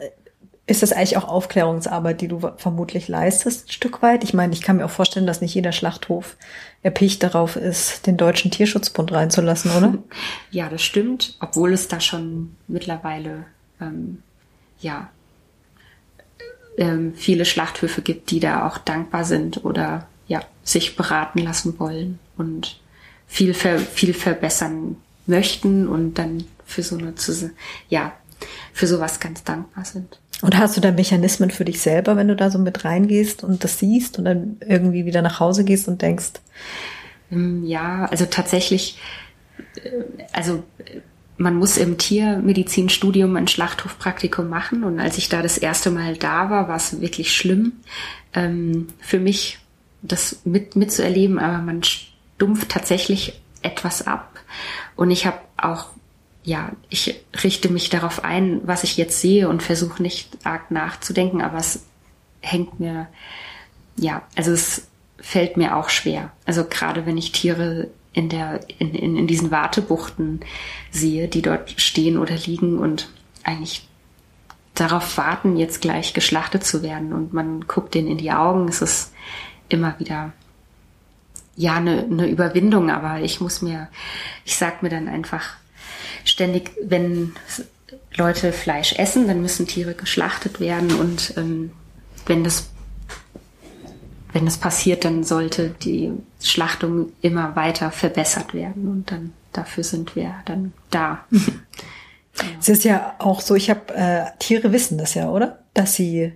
[0.69, 4.23] ist das eigentlich auch Aufklärungsarbeit, die du vermutlich leistest, ein Stück weit?
[4.23, 6.37] Ich meine, ich kann mir auch vorstellen, dass nicht jeder Schlachthof
[6.83, 9.95] erpicht darauf ist, den Deutschen Tierschutzbund reinzulassen, oder?
[10.51, 13.47] Ja, das stimmt, obwohl es da schon mittlerweile
[13.81, 14.23] ähm,
[14.81, 15.09] ja
[16.77, 22.19] ähm, viele Schlachthöfe gibt, die da auch dankbar sind oder ja sich beraten lassen wollen
[22.37, 22.79] und
[23.27, 27.15] viel ver viel verbessern möchten und dann für so eine
[27.89, 28.13] ja
[28.73, 30.21] für sowas ganz dankbar sind.
[30.43, 33.65] Und hast du da Mechanismen für dich selber, wenn du da so mit reingehst und
[33.65, 36.35] das siehst und dann irgendwie wieder nach Hause gehst und denkst?
[37.33, 38.99] Ähm, ja, also tatsächlich,
[39.83, 39.91] äh,
[40.33, 40.63] also
[41.39, 44.85] man muss im Tiermedizinstudium ein Schlachthofpraktikum machen.
[44.85, 47.73] Und als ich da das erste Mal da war, war es wirklich schlimm
[48.35, 49.59] ähm, für mich,
[50.03, 51.39] das mit, mitzuerleben.
[51.39, 54.39] Aber man stumpft tatsächlich etwas ab.
[54.95, 55.87] Und ich habe auch,
[56.49, 61.43] ja, ich richte mich darauf ein, was ich jetzt sehe und versuche nicht arg nachzudenken,
[61.43, 61.85] aber es
[62.41, 63.07] hängt mir,
[63.97, 64.89] ja, also es
[65.21, 66.33] fällt mir auch schwer.
[66.47, 70.41] Also gerade wenn ich Tiere in der, in, in, in diesen Wartebuchten
[70.91, 73.11] sehe, die dort stehen oder liegen und
[73.45, 73.87] eigentlich
[74.75, 77.13] darauf warten, jetzt gleich geschlachtet zu werden.
[77.13, 78.69] Und man guckt denen in die Augen.
[78.69, 79.13] Es ist
[79.69, 80.33] immer wieder,
[81.57, 83.89] ja, eine, eine Überwindung, aber ich muss mir,
[84.47, 85.59] ich sag mir dann einfach
[86.25, 87.33] ständig, wenn
[88.17, 91.71] Leute Fleisch essen, dann müssen Tiere geschlachtet werden und ähm,
[92.27, 92.71] wenn das
[94.33, 96.13] wenn es passiert, dann sollte die
[96.43, 101.25] Schlachtung immer weiter verbessert werden und dann dafür sind wir dann da.
[102.61, 105.59] Es ist ja auch so, ich habe äh, Tiere wissen das ja, oder?
[105.75, 106.33] Dass sie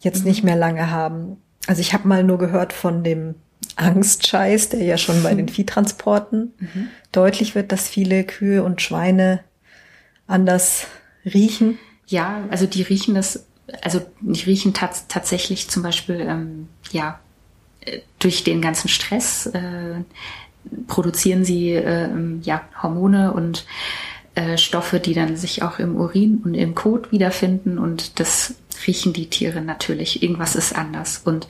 [0.00, 0.28] jetzt mhm.
[0.28, 1.38] nicht mehr lange haben.
[1.66, 3.34] Also ich habe mal nur gehört von dem
[3.76, 6.88] Angstscheiß, der ja schon bei den Viehtransporten mhm.
[7.12, 9.40] deutlich wird, dass viele Kühe und Schweine
[10.26, 10.86] anders
[11.24, 11.78] riechen.
[12.06, 13.46] Ja, also die riechen das
[13.82, 17.18] also die riechen tats tatsächlich zum Beispiel, ähm, ja,
[17.80, 20.02] äh, durch den ganzen Stress äh,
[20.86, 22.08] produzieren sie äh,
[22.42, 23.66] ja Hormone und
[24.34, 28.54] äh, Stoffe, die dann sich auch im Urin und im Kot wiederfinden und das
[28.86, 30.22] riechen die Tiere natürlich.
[30.22, 31.46] Irgendwas ist anders und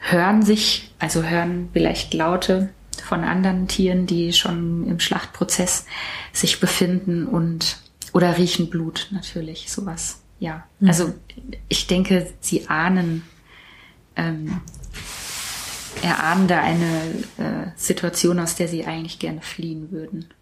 [0.00, 2.70] hören sich, also hören vielleicht Laute
[3.04, 5.86] von anderen Tieren, die schon im Schlachtprozess
[6.32, 7.78] sich befinden und
[8.12, 10.88] oder riechen Blut natürlich, sowas ja, mhm.
[10.88, 11.14] also
[11.68, 13.22] ich denke, sie ahnen,
[14.16, 14.60] ähm,
[16.02, 17.02] erahnen da eine
[17.36, 20.32] äh, Situation, aus der sie eigentlich gerne fliehen würden.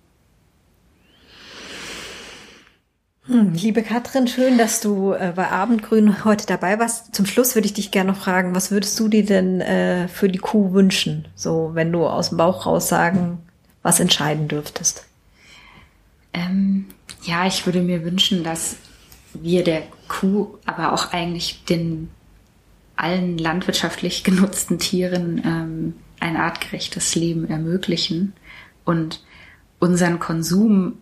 [3.18, 7.15] Hm, liebe Katrin, schön, dass du äh, bei Abendgrün heute dabei warst.
[7.15, 10.29] Zum Schluss würde ich dich gerne noch fragen, was würdest du dir denn äh, für
[10.29, 11.29] die Kuh wünschen?
[11.35, 13.39] So, wenn du aus dem Bauch raus sagen,
[13.83, 15.05] was entscheiden dürftest.
[16.33, 16.87] Ähm,
[17.23, 18.77] ja, ich würde mir wünschen, dass
[19.35, 22.09] wir der Kuh, aber auch eigentlich den
[22.97, 28.33] allen landwirtschaftlich genutzten Tieren ähm, ein artgerechtes Leben ermöglichen
[28.85, 29.23] und
[29.79, 30.95] unseren Konsum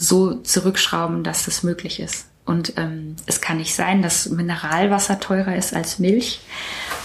[0.00, 2.26] so zurückschrauben, dass das möglich ist.
[2.46, 6.40] Und ähm, es kann nicht sein, dass Mineralwasser teurer ist als Milch.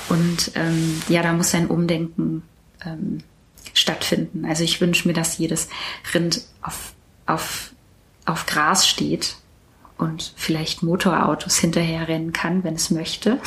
[0.10, 2.44] Und ähm, ja, da muss ein Umdenken
[2.84, 3.20] ähm,
[3.74, 4.46] stattfinden.
[4.46, 5.68] Also ich wünsche mir, dass jedes
[6.14, 6.94] Rind auf,
[7.26, 7.74] auf,
[8.26, 9.36] auf Gras steht
[9.98, 13.40] und vielleicht Motorautos hinterherrennen kann, wenn es möchte.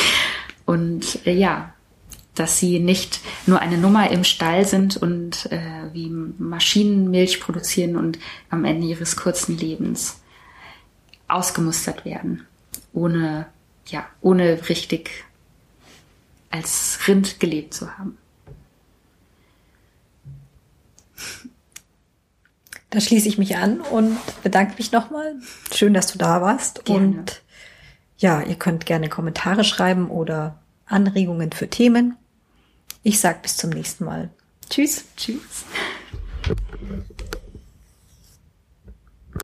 [0.66, 1.72] und äh, ja,
[2.40, 7.96] dass sie nicht nur eine Nummer im Stall sind und äh, wie Maschinen Milch produzieren
[7.96, 8.18] und
[8.48, 10.22] am Ende ihres kurzen Lebens
[11.28, 12.46] ausgemustert werden,
[12.94, 13.46] ohne
[13.86, 15.10] ja, ohne richtig
[16.50, 18.16] als Rind gelebt zu haben.
[22.88, 25.34] Da schließe ich mich an und bedanke mich nochmal.
[25.74, 26.86] Schön, dass du da warst.
[26.86, 27.06] Gerne.
[27.06, 27.42] Und
[28.16, 32.16] ja, ihr könnt gerne Kommentare schreiben oder Anregungen für Themen.
[33.02, 34.30] Ich sag bis zum nächsten Mal.
[34.68, 35.04] Tschüss.
[35.16, 35.64] Tschüss.